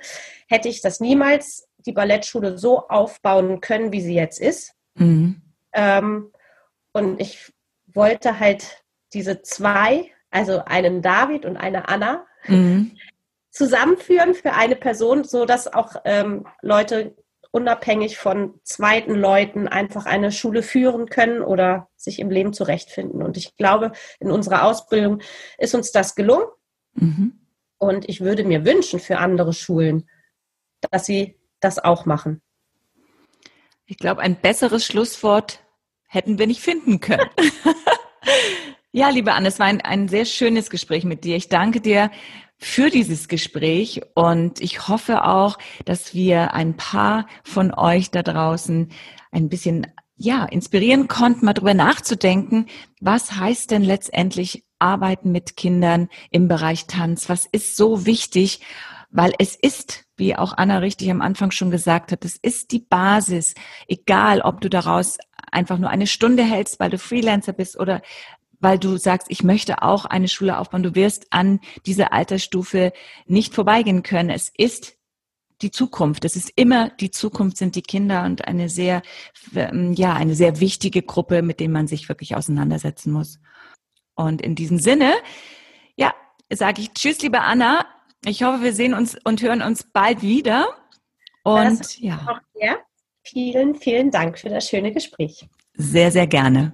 hätte 0.50 0.68
ich 0.68 0.82
das 0.82 1.00
niemals 1.00 1.70
die 1.86 1.94
Ballettschule 1.94 2.58
so 2.58 2.90
aufbauen 2.90 3.62
können, 3.62 3.94
wie 3.94 4.02
sie 4.02 4.16
jetzt 4.16 4.42
ist. 4.42 4.74
Mhm. 4.96 5.42
Ähm, 5.72 6.34
und 6.92 7.22
ich 7.22 7.54
wollte 7.88 8.42
halt 8.42 8.84
diese 9.14 9.42
zwei, 9.42 10.12
also 10.32 10.66
einen 10.66 11.02
David 11.02 11.46
und 11.46 11.56
eine 11.56 11.88
Anna, 11.88 12.26
mhm. 12.46 12.92
zusammenführen 13.52 14.34
für 14.34 14.52
eine 14.52 14.76
Person, 14.76 15.24
so 15.24 15.46
dass 15.46 15.74
auch 15.74 15.96
ähm, 16.04 16.46
Leute 16.62 17.16
unabhängig 17.52 18.18
von 18.18 18.60
zweiten 18.64 19.16
Leuten 19.16 19.68
einfach 19.68 20.06
eine 20.06 20.32
Schule 20.32 20.62
führen 20.64 21.08
können 21.08 21.42
oder 21.42 21.90
sich 21.96 22.20
im 22.20 22.30
Leben 22.30 22.54
zurechtfinden. 22.54 23.24
Und 23.24 23.38
ich 23.38 23.56
glaube, 23.56 23.92
in 24.20 24.32
unserer 24.32 24.66
Ausbildung 24.66 25.22
ist 25.58 25.74
uns 25.74 25.92
das 25.92 26.16
gelungen. 26.16 26.46
Mhm. 26.94 27.40
Und 27.78 28.08
ich 28.08 28.22
würde 28.22 28.44
mir 28.44 28.66
wünschen 28.66 29.00
für 29.00 29.18
andere 29.18 29.54
Schulen, 29.54 30.10
dass 30.92 31.06
sie 31.06 31.40
das 31.60 31.80
auch 31.80 32.06
machen. 32.06 32.42
Ich 33.86 33.98
glaube, 33.98 34.22
ein 34.22 34.40
besseres 34.40 34.86
Schlusswort 34.86 35.64
hätten 36.08 36.38
wir 36.38 36.46
nicht 36.46 36.62
finden 36.62 37.00
können. 37.00 37.30
ja, 38.92 39.10
liebe 39.10 39.34
Anne, 39.34 39.48
es 39.48 39.60
war 39.60 39.66
ein, 39.66 39.82
ein 39.82 40.08
sehr 40.08 40.26
schönes 40.26 40.70
Gespräch 40.70 41.04
mit 41.04 41.24
dir. 41.24 41.36
Ich 41.36 41.50
danke 41.50 41.82
dir 41.82 42.12
für 42.60 42.90
dieses 42.90 43.30
Gespräch 43.30 44.02
und 44.16 44.60
ich 44.60 44.88
hoffe 44.88 45.24
auch, 45.24 45.58
dass 45.86 46.14
wir 46.14 46.54
ein 46.54 46.76
paar 46.76 47.26
von 47.44 47.74
euch 47.74 48.12
da 48.12 48.22
draußen 48.22 48.90
ein 49.32 49.50
bisschen 49.50 49.88
ja, 50.18 50.44
inspirieren 50.44 51.08
konnten, 51.08 51.46
mal 51.46 51.54
drüber 51.54 51.74
nachzudenken, 51.74 52.66
was 53.00 53.38
heißt 53.38 53.72
denn 53.72 53.84
letztendlich 53.84 54.66
Arbeiten 54.78 55.32
mit 55.32 55.56
Kindern 55.56 56.10
im 56.30 56.50
Bereich 56.50 56.88
Tanz? 56.88 57.30
Was 57.30 57.46
ist 57.50 57.78
so 57.78 58.06
wichtig? 58.06 58.60
Weil 59.12 59.34
es 59.40 59.56
ist, 59.56 60.06
wie 60.18 60.36
auch 60.36 60.54
Anna 60.58 60.80
richtig 60.80 61.10
am 61.10 61.22
Anfang 61.22 61.52
schon 61.52 61.72
gesagt 61.72 62.12
hat, 62.12 62.26
es 62.26 62.36
ist 62.36 62.72
die 62.72 62.80
Basis, 62.80 63.56
egal 63.88 64.42
ob 64.42 64.60
du 64.60 64.70
daraus 64.70 65.18
einfach 65.52 65.78
nur 65.78 65.90
eine 65.90 66.06
Stunde 66.06 66.44
hältst, 66.44 66.80
weil 66.80 66.90
du 66.90 67.00
Freelancer 67.00 67.54
bist 67.54 67.80
oder 67.80 68.02
weil 68.60 68.78
du 68.78 68.98
sagst, 68.98 69.28
ich 69.30 69.44
möchte 69.44 69.82
auch 69.82 70.06
eine 70.06 70.28
Schule 70.28 70.58
aufbauen. 70.58 70.84
Du 70.84 70.96
wirst 70.96 71.28
an 71.32 71.60
dieser 71.86 72.14
Altersstufe 72.14 72.94
nicht 73.26 73.54
vorbeigehen 73.56 74.04
können. 74.04 74.30
Es 74.30 74.52
ist 74.56 74.98
die 75.62 75.72
Zukunft. 75.72 76.26
Es 76.26 76.36
ist 76.36 76.52
immer 76.56 76.90
die 76.90 77.12
Zukunft 77.12 77.58
sind 77.58 77.76
die 77.76 77.82
Kinder 77.82 78.24
und 78.24 78.48
eine 78.48 78.70
sehr, 78.70 79.02
ähm, 79.56 79.94
ja, 79.94 80.14
eine 80.14 80.36
sehr 80.36 80.60
wichtige 80.60 81.02
Gruppe, 81.02 81.42
mit 81.42 81.60
dem 81.60 81.72
man 81.72 81.88
sich 81.88 82.08
wirklich 82.10 82.36
auseinandersetzen 82.36 83.12
muss. 83.12 83.40
Und 84.16 84.42
in 84.42 84.56
diesem 84.56 84.80
Sinne, 84.80 85.14
ja, 85.96 86.14
sage 86.52 86.82
ich 86.82 86.94
Tschüss, 86.94 87.22
liebe 87.22 87.42
Anna. 87.42 87.86
Ich 88.26 88.44
hoffe, 88.44 88.64
wir 88.64 88.74
sehen 88.74 88.94
uns 88.94 89.18
und 89.24 89.42
hören 89.42 89.62
uns 89.62 89.84
bald 89.84 90.22
wieder. 90.22 90.68
Und 91.44 92.00
ja. 92.00 92.44
Vielen, 93.24 93.76
vielen 93.76 94.12
Dank 94.12 94.40
für 94.40 94.50
das 94.50 94.68
schöne 94.68 94.92
Gespräch. 94.92 95.48
Sehr, 95.74 96.12
sehr 96.12 96.28
gerne. 96.28 96.74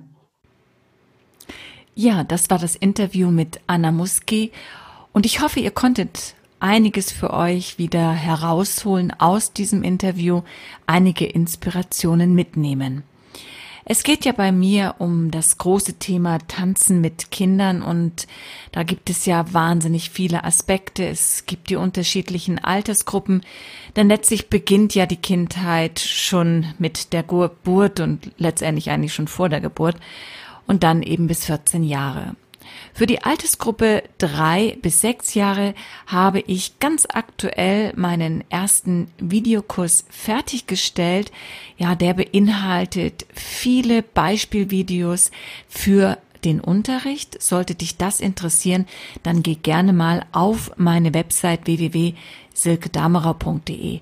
Ja, 1.97 2.25
das 2.25 2.49
war 2.49 2.59
das 2.59 2.75
Interview 2.75 3.31
mit 3.31 3.61
Anna 3.67 3.93
Muski 3.93 4.51
und 5.13 5.25
ich 5.25 5.39
hoffe, 5.39 5.61
ihr 5.61 5.71
konntet 5.71 6.35
einiges 6.59 7.09
für 7.09 7.33
euch 7.33 7.77
wieder 7.77 8.11
herausholen 8.11 9.13
aus 9.17 9.53
diesem 9.53 9.81
Interview, 9.81 10.41
einige 10.87 11.25
Inspirationen 11.25 12.35
mitnehmen. 12.35 13.03
Es 13.85 14.03
geht 14.03 14.25
ja 14.25 14.33
bei 14.33 14.51
mir 14.51 14.95
um 14.97 15.31
das 15.31 15.57
große 15.57 15.93
Thema 15.93 16.39
Tanzen 16.39 16.99
mit 16.99 17.31
Kindern 17.31 17.81
und 17.81 18.27
da 18.73 18.83
gibt 18.83 19.09
es 19.09 19.25
ja 19.25 19.53
wahnsinnig 19.53 20.09
viele 20.09 20.43
Aspekte. 20.43 21.07
Es 21.07 21.45
gibt 21.45 21.69
die 21.69 21.77
unterschiedlichen 21.77 22.61
Altersgruppen, 22.61 23.41
denn 23.95 24.09
letztlich 24.09 24.49
beginnt 24.49 24.95
ja 24.95 25.05
die 25.05 25.15
Kindheit 25.15 26.01
schon 26.01 26.65
mit 26.77 27.13
der 27.13 27.23
Geburt 27.23 28.01
und 28.01 28.31
letztendlich 28.37 28.89
eigentlich 28.89 29.13
schon 29.13 29.29
vor 29.29 29.47
der 29.47 29.61
Geburt 29.61 29.95
und 30.67 30.83
dann 30.83 31.03
eben 31.03 31.27
bis 31.27 31.45
14 31.45 31.83
Jahre. 31.83 32.35
Für 32.93 33.05
die 33.05 33.23
Altersgruppe 33.23 34.03
drei 34.17 34.77
bis 34.81 35.01
sechs 35.01 35.33
Jahre 35.33 35.75
habe 36.07 36.39
ich 36.39 36.79
ganz 36.79 37.05
aktuell 37.11 37.93
meinen 37.95 38.43
ersten 38.49 39.07
Videokurs 39.19 40.05
fertiggestellt. 40.09 41.31
Ja, 41.77 41.95
der 41.95 42.13
beinhaltet 42.13 43.25
viele 43.33 44.01
Beispielvideos 44.01 45.31
für 45.67 46.17
den 46.43 46.59
Unterricht. 46.59 47.41
Sollte 47.41 47.75
dich 47.75 47.97
das 47.97 48.19
interessieren, 48.19 48.85
dann 49.23 49.43
geh 49.43 49.55
gerne 49.55 49.93
mal 49.93 50.25
auf 50.31 50.71
meine 50.77 51.13
Website 51.13 51.65
www 51.65 52.13
silkedamerau.de. 52.55 53.99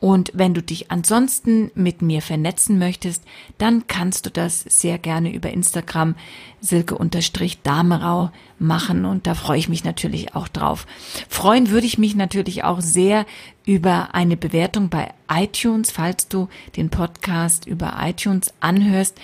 Und 0.00 0.30
wenn 0.32 0.54
du 0.54 0.62
dich 0.62 0.90
ansonsten 0.90 1.70
mit 1.74 2.00
mir 2.00 2.22
vernetzen 2.22 2.78
möchtest, 2.78 3.24
dann 3.58 3.86
kannst 3.88 4.24
du 4.24 4.30
das 4.30 4.60
sehr 4.60 4.98
gerne 4.98 5.34
über 5.34 5.50
Instagram 5.50 6.14
silke-damerau 6.60 8.30
machen 8.58 9.04
und 9.04 9.26
da 9.26 9.34
freue 9.34 9.58
ich 9.58 9.68
mich 9.68 9.84
natürlich 9.84 10.34
auch 10.34 10.48
drauf. 10.48 10.86
Freuen 11.28 11.70
würde 11.70 11.86
ich 11.86 11.98
mich 11.98 12.14
natürlich 12.14 12.64
auch 12.64 12.80
sehr 12.80 13.26
über 13.66 14.14
eine 14.14 14.36
Bewertung 14.36 14.88
bei 14.88 15.12
iTunes, 15.30 15.90
falls 15.90 16.28
du 16.28 16.48
den 16.76 16.90
Podcast 16.90 17.66
über 17.66 17.96
iTunes 18.00 18.54
anhörst. 18.60 19.20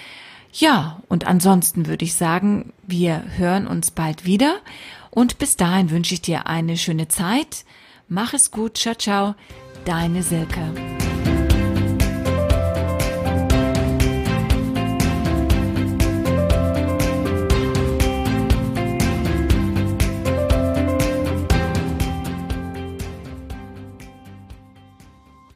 Ja, 0.53 1.01
und 1.09 1.27
ansonsten 1.27 1.87
würde 1.87 2.05
ich 2.05 2.15
sagen, 2.15 2.73
wir 2.87 3.25
hören 3.37 3.67
uns 3.67 3.91
bald 3.91 4.25
wieder 4.25 4.57
und 5.11 5.39
bis 5.39 5.57
dahin 5.57 5.91
wünsche 5.91 6.15
ich 6.15 6.23
dir 6.23 6.47
eine 6.47 6.77
schöne 6.77 7.09
Zeit 7.09 7.65
Mach 8.09 8.35
es 8.35 8.51
gut, 8.51 8.77
ciao, 8.77 8.95
ciao, 8.95 9.35
deine 9.85 10.23
Silke. 10.23 11.04